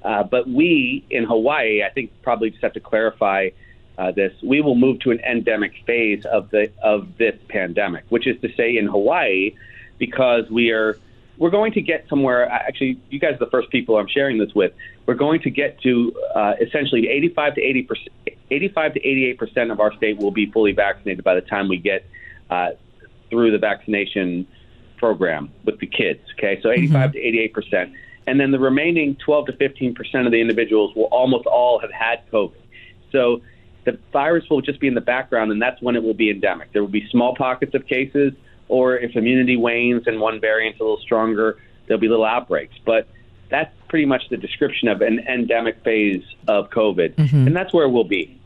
uh, 0.06 0.24
but 0.24 0.48
we 0.48 1.04
in 1.10 1.24
Hawaii, 1.24 1.84
I 1.84 1.90
think, 1.90 2.12
probably 2.22 2.52
just 2.52 2.62
have 2.62 2.74
to 2.74 2.80
clarify 2.80 3.50
uh, 3.98 4.12
this. 4.12 4.34
We 4.44 4.62
will 4.62 4.76
move 4.76 5.00
to 5.00 5.12
an 5.12 5.20
endemic 5.22 5.74
phase 5.88 6.26
of 6.26 6.52
the 6.52 6.72
of 6.84 7.18
this 7.18 7.36
pandemic, 7.50 8.06
which 8.10 8.28
is 8.28 8.40
to 8.42 8.54
say, 8.56 8.78
in 8.78 8.86
Hawaii, 8.86 9.56
because 9.98 10.50
we 10.52 10.70
are 10.70 11.00
we're 11.38 11.50
going 11.50 11.74
to 11.74 11.82
get 11.82 12.08
somewhere. 12.08 12.48
Actually, 12.50 13.00
you 13.10 13.20
guys 13.20 13.34
are 13.34 13.46
the 13.46 13.50
first 13.50 13.72
people 13.72 13.98
I'm 13.98 14.08
sharing 14.08 14.38
this 14.38 14.54
with. 14.54 14.74
We're 15.08 15.16
going 15.16 15.42
to 15.42 15.50
get 15.50 15.82
to 15.82 16.14
uh, 16.36 16.54
essentially 16.62 17.10
85 17.10 17.56
to 17.56 17.62
80 17.62 17.84
percent, 17.84 18.10
85 18.52 18.94
to 18.94 19.00
88 19.00 19.38
percent 19.40 19.72
of 19.72 19.80
our 19.80 19.94
state 19.96 20.18
will 20.18 20.32
be 20.32 20.52
fully 20.52 20.72
vaccinated 20.72 21.24
by 21.24 21.34
the 21.34 21.42
time 21.42 21.68
we 21.68 21.78
get 21.78 22.06
uh, 22.52 22.72
through 23.32 23.52
the 23.52 23.58
vaccination 23.58 24.46
program 24.98 25.52
with 25.64 25.80
the 25.80 25.88
kids. 25.88 26.22
Okay, 26.38 26.62
so 26.62 26.70
85 26.70 27.14
to 27.14 27.20
88 27.20 27.54
percent, 27.54 27.94
and 28.28 28.40
then 28.40 28.52
the 28.52 28.60
remaining 28.60 29.16
12 29.16 29.48
to 29.48 29.54
15 29.54 29.96
percent 29.96 30.26
of 30.26 30.32
the 30.32 30.42
individuals 30.42 30.96
will 30.96 31.06
almost 31.06 31.46
all 31.46 31.80
have 31.80 31.92
had 31.92 32.22
COVID. 32.32 32.54
So 33.12 33.42
the 33.86 33.98
virus 34.12 34.50
will 34.50 34.62
just 34.62 34.80
be 34.80 34.88
in 34.88 34.96
the 34.96 35.02
background, 35.02 35.52
and 35.52 35.62
that's 35.62 35.82
when 35.82 35.96
it 35.96 36.04
will 36.04 36.14
be 36.14 36.30
endemic. 36.30 36.72
There 36.74 36.82
will 36.82 36.90
be 36.90 37.08
small 37.10 37.36
pockets 37.36 37.74
of 37.76 37.86
cases, 37.88 38.34
or 38.68 38.98
if 38.98 39.16
immunity 39.16 39.58
wanes 39.58 40.08
and 40.08 40.20
one 40.20 40.42
variant's 40.42 40.80
a 40.80 40.84
little 40.84 41.00
stronger, 41.00 41.60
there'll 41.86 42.02
be 42.02 42.10
little 42.10 42.26
outbreaks. 42.26 42.76
But 42.84 43.08
that's 43.50 43.74
pretty 43.88 44.06
much 44.06 44.28
the 44.30 44.38
description 44.38 44.88
of 44.88 45.02
an 45.02 45.20
endemic 45.20 45.84
phase 45.84 46.24
of 46.48 46.72
COVID, 46.72 47.14
and 47.48 47.56
that's 47.56 47.74
where 47.74 47.88
we'll 47.88 48.04
be. 48.04 48.40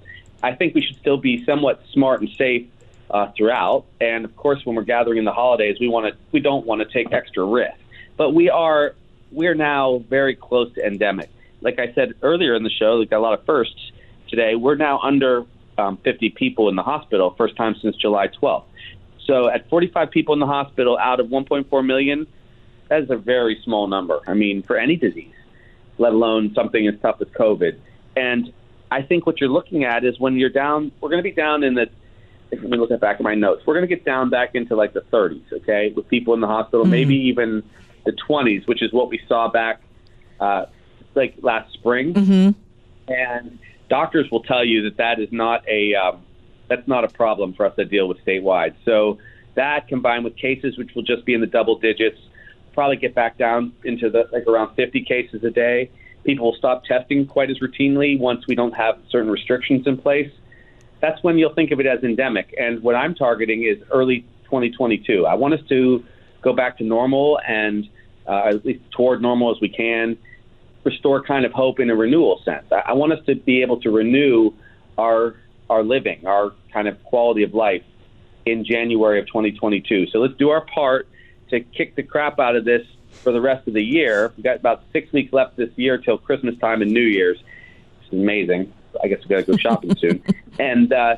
I 0.43 0.55
think 0.55 0.75
we 0.75 0.81
should 0.81 0.97
still 0.97 1.17
be 1.17 1.43
somewhat 1.45 1.83
smart 1.91 2.21
and 2.21 2.29
safe 2.37 2.67
uh, 3.09 3.31
throughout. 3.35 3.85
And 3.99 4.25
of 4.25 4.35
course, 4.35 4.65
when 4.65 4.75
we're 4.75 4.83
gathering 4.83 5.17
in 5.17 5.25
the 5.25 5.31
holidays, 5.31 5.77
we 5.79 5.87
want 5.87 6.13
to 6.13 6.19
we 6.31 6.39
don't 6.41 6.65
want 6.65 6.81
to 6.81 6.87
take 6.87 7.13
extra 7.13 7.45
risk. 7.45 7.77
But 8.17 8.33
we 8.33 8.49
are 8.49 8.93
we 9.31 9.47
are 9.47 9.55
now 9.55 10.03
very 10.09 10.35
close 10.35 10.73
to 10.75 10.85
endemic. 10.85 11.29
Like 11.61 11.79
I 11.79 11.93
said 11.93 12.13
earlier 12.21 12.55
in 12.55 12.63
the 12.63 12.69
show, 12.69 12.99
we 12.99 13.05
got 13.05 13.19
a 13.19 13.21
lot 13.21 13.37
of 13.37 13.45
firsts 13.45 13.91
today. 14.27 14.55
We're 14.55 14.75
now 14.75 14.99
under 14.99 15.45
um, 15.77 15.97
50 15.97 16.31
people 16.31 16.69
in 16.69 16.75
the 16.75 16.83
hospital, 16.83 17.33
first 17.37 17.55
time 17.55 17.75
since 17.81 17.95
July 17.95 18.27
12th. 18.27 18.65
So 19.25 19.47
at 19.49 19.69
45 19.69 20.11
people 20.11 20.33
in 20.33 20.39
the 20.39 20.47
hospital 20.47 20.97
out 20.97 21.19
of 21.19 21.27
1.4 21.27 21.85
million, 21.85 22.27
that 22.87 23.03
is 23.03 23.09
a 23.09 23.17
very 23.17 23.61
small 23.63 23.87
number. 23.87 24.19
I 24.25 24.33
mean, 24.33 24.63
for 24.63 24.77
any 24.77 24.95
disease, 24.95 25.33
let 25.97 26.13
alone 26.13 26.53
something 26.55 26.87
as 26.87 26.95
tough 27.01 27.21
as 27.21 27.27
COVID. 27.27 27.77
And 28.15 28.51
I 28.89 29.03
think 29.03 29.25
what 29.25 29.39
you're 29.39 29.49
looking 29.49 29.83
at 29.83 30.03
is 30.03 30.19
when 30.19 30.35
you're 30.37 30.49
down, 30.49 30.91
we're 30.99 31.09
going 31.09 31.19
to 31.19 31.29
be 31.29 31.35
down 31.35 31.63
in 31.63 31.75
the 31.75 31.89
if 32.51 32.61
let 32.61 32.71
me 32.71 32.77
look 32.79 32.89
at 32.89 32.99
back 32.99 33.17
at 33.17 33.21
my 33.21 33.35
notes. 33.35 33.61
We're 33.65 33.75
going 33.75 33.87
to 33.87 33.95
get 33.95 34.03
down 34.03 34.31
back 34.31 34.55
into 34.55 34.75
like 34.75 34.93
the 34.93 35.01
30s, 35.01 35.53
okay, 35.53 35.93
with 35.95 36.07
people 36.07 36.33
in 36.33 36.41
the 36.41 36.47
hospital, 36.47 36.83
maybe 36.83 37.15
even 37.15 37.63
the 38.05 38.11
20s, 38.11 38.67
which 38.67 38.81
is 38.81 38.91
what 38.91 39.09
we 39.09 39.19
saw 39.27 39.49
back 39.49 39.81
uh, 40.39 40.65
like 41.15 41.35
last 41.41 41.73
spring. 41.73 42.13
And 43.07 43.59
doctors 43.89 44.29
will 44.31 44.43
tell 44.43 44.63
you 44.63 44.83
that 44.83 44.97
that 44.97 45.19
is 45.19 45.29
not 45.31 45.67
a 45.67 45.95
um, 45.95 46.21
that's 46.67 46.87
not 46.87 47.03
a 47.03 47.07
problem 47.07 47.53
for 47.53 47.65
us 47.65 47.75
to 47.75 47.85
deal 47.85 48.07
with 48.07 48.23
statewide. 48.25 48.75
So 48.85 49.17
that 49.55 49.87
combined 49.87 50.23
with 50.23 50.35
cases 50.35 50.77
which 50.77 50.93
will 50.95 51.03
just 51.03 51.25
be 51.25 51.33
in 51.33 51.41
the 51.41 51.47
double 51.47 51.79
digits, 51.79 52.19
probably 52.73 52.97
get 52.97 53.15
back 53.15 53.37
down 53.37 53.73
into 53.83 54.09
the 54.09 54.29
like 54.31 54.47
around 54.47 54.75
50 54.75 55.03
cases 55.03 55.43
a 55.43 55.49
day. 55.49 55.89
People 56.23 56.51
will 56.51 56.57
stop 56.57 56.83
testing 56.83 57.25
quite 57.25 57.49
as 57.49 57.59
routinely 57.59 58.19
once 58.19 58.45
we 58.45 58.53
don't 58.53 58.73
have 58.73 58.99
certain 59.09 59.31
restrictions 59.31 59.87
in 59.87 59.97
place 59.97 60.31
that's 61.01 61.21
when 61.23 61.37
you'll 61.37 61.53
think 61.53 61.71
of 61.71 61.79
it 61.79 61.85
as 61.85 62.03
endemic. 62.03 62.53
And 62.57 62.81
what 62.81 62.95
I'm 62.95 63.15
targeting 63.15 63.63
is 63.63 63.77
early 63.91 64.21
2022. 64.45 65.25
I 65.25 65.33
want 65.35 65.53
us 65.53 65.61
to 65.69 66.03
go 66.41 66.53
back 66.53 66.77
to 66.77 66.83
normal 66.83 67.39
and 67.47 67.87
uh, 68.27 68.49
at 68.49 68.65
least 68.65 68.81
toward 68.91 69.21
normal 69.21 69.53
as 69.53 69.59
we 69.61 69.69
can 69.69 70.17
restore 70.83 71.21
kind 71.21 71.45
of 71.45 71.51
hope 71.51 71.79
in 71.79 71.89
a 71.89 71.95
renewal 71.95 72.41
sense. 72.45 72.65
I, 72.71 72.83
I 72.87 72.93
want 72.93 73.13
us 73.13 73.25
to 73.25 73.35
be 73.35 73.61
able 73.61 73.81
to 73.81 73.91
renew 73.91 74.51
our 74.97 75.35
our 75.69 75.83
living, 75.83 76.25
our 76.25 76.53
kind 76.73 76.87
of 76.87 77.01
quality 77.03 77.43
of 77.43 77.53
life 77.53 77.83
in 78.45 78.65
January 78.65 79.19
of 79.19 79.27
2022. 79.27 80.07
So 80.07 80.17
let's 80.19 80.33
do 80.35 80.49
our 80.49 80.61
part 80.61 81.07
to 81.49 81.59
kick 81.59 81.95
the 81.95 82.01
crap 82.01 82.39
out 82.39 82.55
of 82.55 82.65
this 82.65 82.85
for 83.11 83.31
the 83.31 83.41
rest 83.41 83.67
of 83.67 83.73
the 83.73 83.83
year. 83.83 84.33
We've 84.35 84.43
got 84.43 84.55
about 84.55 84.83
six 84.91 85.11
weeks 85.13 85.31
left 85.31 85.57
this 85.57 85.69
year 85.75 85.97
till 85.97 86.17
Christmas 86.17 86.57
time 86.57 86.81
and 86.81 86.91
New 86.91 87.01
Year's. 87.01 87.37
It's 88.01 88.13
amazing. 88.13 88.73
I 89.03 89.07
guess 89.07 89.19
we 89.21 89.27
got 89.27 89.45
to 89.45 89.51
go 89.51 89.57
shopping 89.57 89.95
soon, 89.97 90.23
and 90.59 90.91
uh, 90.91 91.17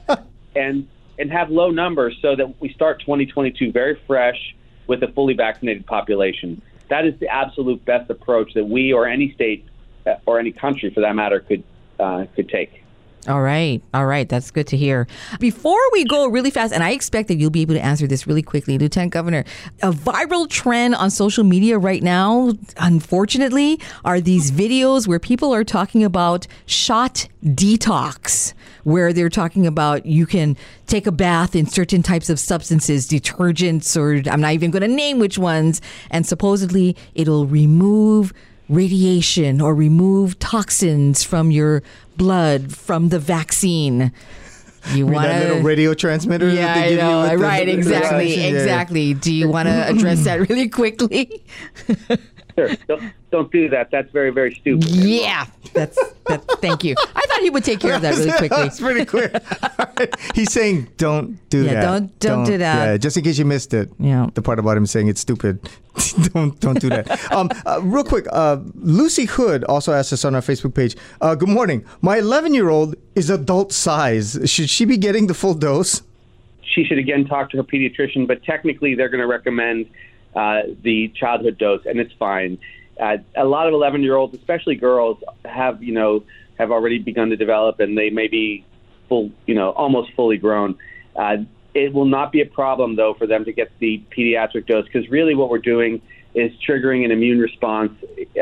and 0.55 0.87
and 1.17 1.31
have 1.31 1.49
low 1.49 1.69
numbers 1.69 2.17
so 2.21 2.35
that 2.35 2.59
we 2.59 2.73
start 2.73 2.99
2022 3.01 3.71
very 3.71 3.99
fresh 4.07 4.55
with 4.91 5.01
a 5.03 5.07
fully 5.13 5.33
vaccinated 5.33 5.85
population. 5.85 6.61
That 6.89 7.05
is 7.05 7.17
the 7.21 7.29
absolute 7.29 7.83
best 7.85 8.09
approach 8.09 8.53
that 8.55 8.65
we 8.65 8.91
or 8.91 9.07
any 9.07 9.31
state 9.31 9.65
uh, 10.05 10.15
or 10.25 10.37
any 10.37 10.51
country, 10.51 10.93
for 10.93 10.99
that 10.99 11.15
matter, 11.15 11.39
could 11.39 11.63
uh, 11.97 12.25
could 12.35 12.49
take. 12.49 12.83
All 13.27 13.41
right. 13.41 13.81
All 13.93 14.05
right. 14.05 14.27
That's 14.27 14.49
good 14.51 14.67
to 14.67 14.77
hear. 14.77 15.07
Before 15.39 15.79
we 15.93 16.03
go 16.05 16.27
really 16.27 16.49
fast, 16.49 16.73
and 16.73 16.83
I 16.83 16.89
expect 16.89 17.27
that 17.29 17.35
you'll 17.35 17.51
be 17.51 17.61
able 17.61 17.75
to 17.75 17.85
answer 17.85 18.05
this 18.07 18.25
really 18.25 18.41
quickly, 18.41 18.77
Lieutenant 18.79 19.13
Governor, 19.13 19.45
a 19.81 19.91
viral 19.91 20.49
trend 20.49 20.95
on 20.95 21.09
social 21.11 21.43
media 21.43 21.77
right 21.77 22.03
now, 22.03 22.51
unfortunately, 22.77 23.79
are 24.03 24.19
these 24.19 24.51
videos 24.51 25.07
where 25.07 25.19
people 25.19 25.53
are 25.53 25.63
talking 25.63 26.03
about 26.03 26.47
shot 26.65 27.27
detox, 27.45 28.53
where 28.83 29.13
they're 29.13 29.29
talking 29.29 29.67
about 29.67 30.05
you 30.05 30.25
can 30.25 30.57
take 30.87 31.07
a 31.07 31.11
bath 31.11 31.55
in 31.55 31.65
certain 31.65 32.03
types 32.03 32.29
of 32.29 32.39
substances, 32.39 33.07
detergents, 33.07 33.97
or 33.97 34.29
I'm 34.29 34.41
not 34.41 34.53
even 34.53 34.71
going 34.71 34.81
to 34.81 34.87
name 34.87 35.19
which 35.19 35.37
ones, 35.37 35.81
and 36.09 36.25
supposedly 36.25 36.95
it'll 37.15 37.45
remove 37.45 38.33
radiation 38.69 39.59
or 39.59 39.75
remove 39.75 40.39
toxins 40.39 41.23
from 41.23 41.51
your 41.51 41.83
blood 42.17 42.75
from 42.75 43.09
the 43.09 43.19
vaccine. 43.19 44.11
You 44.93 45.05
want 45.05 45.27
that 45.27 45.47
little 45.47 45.63
radio 45.63 45.93
transmitter? 45.93 46.49
Yeah, 46.49 46.73
I 46.75 46.95
know. 46.95 47.35
right, 47.35 47.65
the, 47.65 47.73
exactly, 47.73 48.35
yeah. 48.35 48.47
exactly. 48.47 49.13
Do 49.13 49.31
you 49.31 49.47
want 49.47 49.67
to 49.67 49.87
address 49.87 50.23
that 50.25 50.49
really 50.49 50.69
quickly? 50.69 51.43
Sure. 52.57 52.69
don't, 52.87 53.03
don't 53.31 53.51
do 53.51 53.69
that. 53.69 53.89
That's 53.91 54.11
very, 54.11 54.29
very 54.31 54.53
stupid. 54.55 54.85
yeah, 54.89 55.45
that's 55.73 55.97
that. 56.27 56.43
Thank 56.61 56.83
you. 56.83 56.95
I 57.15 57.21
thought 57.27 57.41
he 57.41 57.49
would 57.49 57.63
take 57.63 57.79
care 57.79 57.95
of 57.95 58.01
that 58.01 58.15
really 58.15 58.31
quickly. 58.37 58.57
That's 58.63 58.79
pretty 58.79 59.05
clear. 59.05 59.31
All 59.79 59.85
right. 59.97 60.13
He's 60.35 60.51
saying, 60.51 60.89
"Don't 60.97 61.37
do 61.49 61.63
that. 61.63 61.71
Yeah, 61.71 61.81
that. 61.81 61.87
don't- 61.91 62.19
don't 62.19 62.43
do 62.45 62.57
that." 62.57 62.85
Yeah, 62.85 62.97
just 62.97 63.17
in 63.17 63.23
case 63.23 63.37
you 63.37 63.45
missed 63.45 63.73
it. 63.73 63.89
Yeah. 63.99 64.29
the 64.33 64.41
part 64.41 64.59
about 64.59 64.77
him 64.77 64.85
saying 64.85 65.07
it's 65.07 65.21
stupid. 65.21 65.59
don't 66.33 66.59
don't 66.59 66.79
do 66.79 66.89
that. 66.89 67.31
um, 67.33 67.49
uh, 67.65 67.79
real 67.83 68.03
quick, 68.03 68.25
uh, 68.31 68.57
Lucy 68.75 69.25
Hood 69.25 69.63
also 69.65 69.93
asked 69.93 70.13
us 70.13 70.23
on 70.25 70.35
our 70.35 70.41
Facebook 70.41 70.73
page. 70.73 70.95
Uh, 71.21 71.35
Good 71.35 71.49
morning. 71.49 71.85
My 72.01 72.17
11 72.17 72.53
year 72.53 72.69
old 72.69 72.95
is 73.15 73.29
adult 73.29 73.71
size. 73.73 74.39
Should 74.45 74.69
she 74.69 74.85
be 74.85 74.97
getting 74.97 75.27
the 75.27 75.33
full 75.33 75.53
dose? 75.53 76.01
she 76.73 76.85
should 76.85 76.97
again 76.97 77.25
talk 77.25 77.49
to 77.51 77.57
her 77.57 77.63
pediatrician, 77.63 78.25
but 78.25 78.41
technically 78.43 78.95
they're 78.95 79.09
going 79.09 79.19
to 79.19 79.27
recommend 79.27 79.89
uh, 80.35 80.61
the 80.83 81.11
childhood 81.15 81.57
dose, 81.57 81.81
and 81.85 81.99
it's 81.99 82.13
fine. 82.13 82.57
Uh, 82.99 83.17
a 83.35 83.45
lot 83.45 83.67
of 83.67 83.73
11 83.73 84.03
year 84.03 84.15
olds, 84.15 84.35
especially 84.35 84.75
girls, 84.75 85.17
have 85.45 85.81
you 85.83 85.93
know 85.93 86.23
have 86.57 86.71
already 86.71 86.99
begun 86.99 87.29
to 87.29 87.35
develop, 87.35 87.79
and 87.79 87.97
they 87.97 88.09
may 88.09 88.27
be 88.27 88.65
full, 89.09 89.31
you 89.45 89.55
know, 89.55 89.71
almost 89.71 90.13
fully 90.13 90.37
grown. 90.37 90.77
Uh, 91.15 91.37
it 91.73 91.93
will 91.93 92.05
not 92.05 92.31
be 92.31 92.41
a 92.41 92.45
problem 92.45 92.95
though 92.95 93.13
for 93.13 93.27
them 93.27 93.45
to 93.45 93.51
get 93.51 93.71
the 93.79 94.03
pediatric 94.15 94.67
dose 94.67 94.85
because 94.85 95.09
really 95.09 95.35
what 95.35 95.49
we're 95.49 95.57
doing 95.57 96.01
is 96.33 96.51
triggering 96.67 97.05
an 97.05 97.11
immune 97.11 97.39
response 97.39 97.91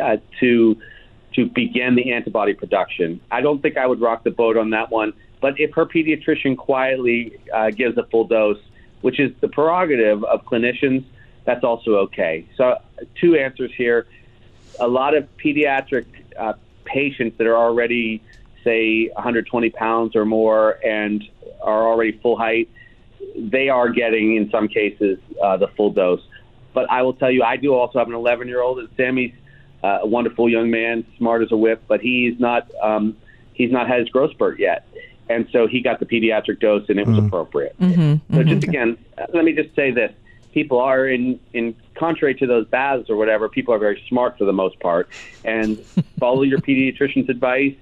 uh, 0.02 0.18
to 0.40 0.78
to 1.34 1.46
begin 1.46 1.96
the 1.96 2.12
antibody 2.12 2.54
production. 2.54 3.22
I 3.32 3.42
don't 3.42 3.62
think 3.62 3.78
I 3.78 3.86
would 3.86 4.02
rock 4.02 4.24
the 4.24 4.32
boat 4.32 4.58
on 4.58 4.72
that 4.72 4.90
one. 4.90 5.14
But 5.42 5.60
if 5.60 5.74
her 5.76 5.86
pediatrician 5.86 6.58
quietly 6.58 7.38
uh, 7.54 7.70
gives 7.70 7.98
a 7.98 8.04
full 8.04 8.26
dose, 8.26 8.60
which 9.02 9.20
is 9.20 9.32
the 9.40 9.48
prerogative 9.48 10.24
of 10.24 10.44
clinicians, 10.46 11.06
that's 11.46 11.64
also 11.64 11.96
okay. 11.96 12.48
So, 12.58 12.78
two 13.20 13.36
answers 13.36 13.72
here. 13.76 14.08
A 14.80 14.88
lot 14.88 15.16
of 15.16 15.28
pediatric 15.38 16.06
uh, 16.38 16.54
patients 16.86 17.38
that 17.38 17.48
are 17.48 17.58
already, 17.58 18.22
say, 18.64 19.10
120 19.10 19.70
pounds 19.72 20.16
or 20.16 20.26
more 20.26 20.80
and 20.86 21.24
are 21.62 21.88
already 21.88 22.14
full 22.14 22.38
height, 22.38 22.70
they 23.36 23.70
are 23.70 23.90
getting, 23.90 24.36
in 24.36 24.50
some 24.50 24.68
cases, 24.68 25.20
uh, 25.44 25.58
the 25.58 25.68
full 25.70 25.92
dose. 25.92 26.22
But 26.74 26.90
I 26.90 27.02
will 27.02 27.14
tell 27.14 27.32
you, 27.32 27.44
I 27.44 27.58
do 27.58 27.74
also 27.74 28.00
have 28.00 28.08
an 28.08 28.14
11 28.14 28.48
year 28.48 28.62
old, 28.62 28.80
and 28.80 28.90
Sammy's 28.96 29.34
uh, 29.84 30.00
a 30.02 30.08
wonderful 30.08 30.50
young 30.50 30.70
man, 30.70 31.06
smart 31.18 31.42
as 31.42 31.52
a 31.52 31.58
whip, 31.58 31.84
but 31.88 32.02
he's 32.02 32.40
not 32.40 32.70
um, 32.82 33.16
he's 33.54 33.72
not 33.72 33.88
had 33.88 34.00
his 34.00 34.10
growth 34.10 34.32
spurt 34.32 34.60
yet, 34.60 34.88
and 35.30 35.48
so 35.52 35.68
he 35.68 35.82
got 35.82 36.00
the 36.00 36.06
pediatric 36.06 36.60
dose, 36.60 36.88
and 36.90 37.00
it 37.00 37.08
was 37.08 37.18
appropriate. 37.26 37.76
So 38.34 38.44
just 38.44 38.64
again, 38.64 38.98
uh, 39.18 39.26
let 39.34 39.46
me 39.46 39.54
just 39.54 39.74
say 39.76 39.92
this: 39.92 40.12
people 40.54 40.80
are 40.80 41.08
in 41.08 41.40
in 41.54 41.76
contrary 41.96 42.36
to 42.36 42.48
those 42.48 42.68
baths 42.68 43.10
or 43.10 43.16
whatever, 43.16 43.50
people 43.50 43.74
are 43.74 43.80
very 43.80 44.04
smart 44.08 44.38
for 44.38 44.46
the 44.46 44.54
most 44.54 44.80
part, 44.80 45.10
and 45.44 45.80
follow 46.20 46.44
your 46.44 46.60
pediatrician's 46.60 47.30
advice. 47.30 47.76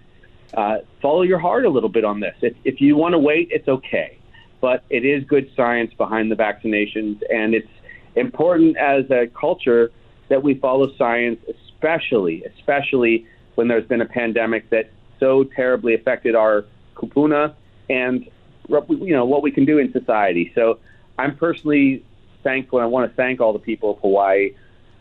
Uh, 0.53 0.80
follow 1.01 1.23
your 1.23 1.39
heart 1.39 1.65
a 1.65 1.69
little 1.69 1.89
bit 1.89 2.06
on 2.06 2.19
this. 2.21 2.36
If, 2.41 2.56
if 2.63 2.82
you 2.82 2.95
want 2.95 3.13
to 3.13 3.19
wait, 3.19 3.49
it's 3.51 3.67
okay, 3.67 4.17
but 4.62 4.84
it 4.89 5.03
is 5.03 5.23
good 5.25 5.51
science 5.56 5.93
behind 5.93 6.32
the 6.32 6.36
vaccinations, 6.36 7.21
and 7.32 7.53
it's 7.53 7.67
important 8.15 8.77
as 8.77 9.10
a 9.12 9.27
culture 9.27 9.91
that 10.30 10.41
we 10.41 10.56
follow 10.56 10.93
science, 10.95 11.39
especially 11.49 12.43
especially 12.43 13.27
when 13.56 13.67
there's 13.67 13.88
been 13.88 14.01
a 14.01 14.06
pandemic 14.06 14.69
that 14.69 14.89
so 15.19 15.43
terribly 15.43 15.95
affected 15.95 16.36
our 16.36 16.65
kupuna 16.95 17.53
and 17.89 18.27
you 18.69 19.13
know 19.13 19.25
what 19.25 19.41
we 19.41 19.51
can 19.51 19.65
do 19.65 19.77
in 19.77 19.91
society. 19.91 20.51
So 20.56 20.80
I'm 21.17 21.36
personally 21.36 22.03
thankful. 22.47 22.79
and 22.79 22.86
I 22.86 22.88
want 22.88 23.10
to 23.10 23.15
thank 23.15 23.41
all 23.41 23.53
the 23.53 23.60
people 23.60 23.91
of 23.91 23.99
Hawaii 23.99 24.51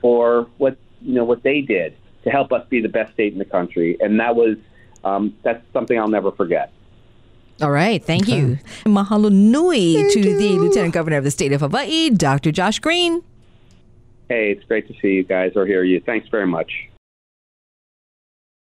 for 0.01 0.49
what 0.59 0.77
you 1.01 1.15
know 1.15 1.25
what 1.25 1.43
they 1.43 1.61
did 1.61 1.97
to 2.25 2.31
help 2.31 2.53
us 2.53 2.67
be 2.69 2.81
the 2.81 2.89
best 2.89 3.13
state 3.13 3.33
in 3.33 3.39
the 3.39 3.45
country, 3.45 3.97
and 4.01 4.19
that 4.21 4.35
was 4.35 4.57
um, 5.05 5.37
that's 5.43 5.63
something 5.73 5.99
I'll 5.99 6.09
never 6.09 6.33
forget. 6.33 6.73
All 7.63 7.71
right, 7.71 8.05
thank 8.05 8.29
you. 8.29 8.59
Mahalo 8.85 9.33
nui 9.33 9.95
to 10.11 10.21
the 10.23 10.59
Lieutenant 10.59 10.93
Governor 10.93 11.17
of 11.17 11.25
the 11.25 11.31
state 11.31 11.53
of 11.53 11.63
Hawaii, 11.63 12.11
Dr. 12.11 12.53
Josh 12.53 12.81
Green. 12.81 13.23
Hey, 14.29 14.51
it's 14.51 14.65
great 14.65 14.89
to 14.89 14.95
see 15.01 15.15
you 15.15 15.23
guys 15.23 15.53
or 15.57 15.65
hear 15.65 15.85
you. 15.85 16.01
Thanks 16.01 16.29
very 16.29 16.47
much. 16.47 16.71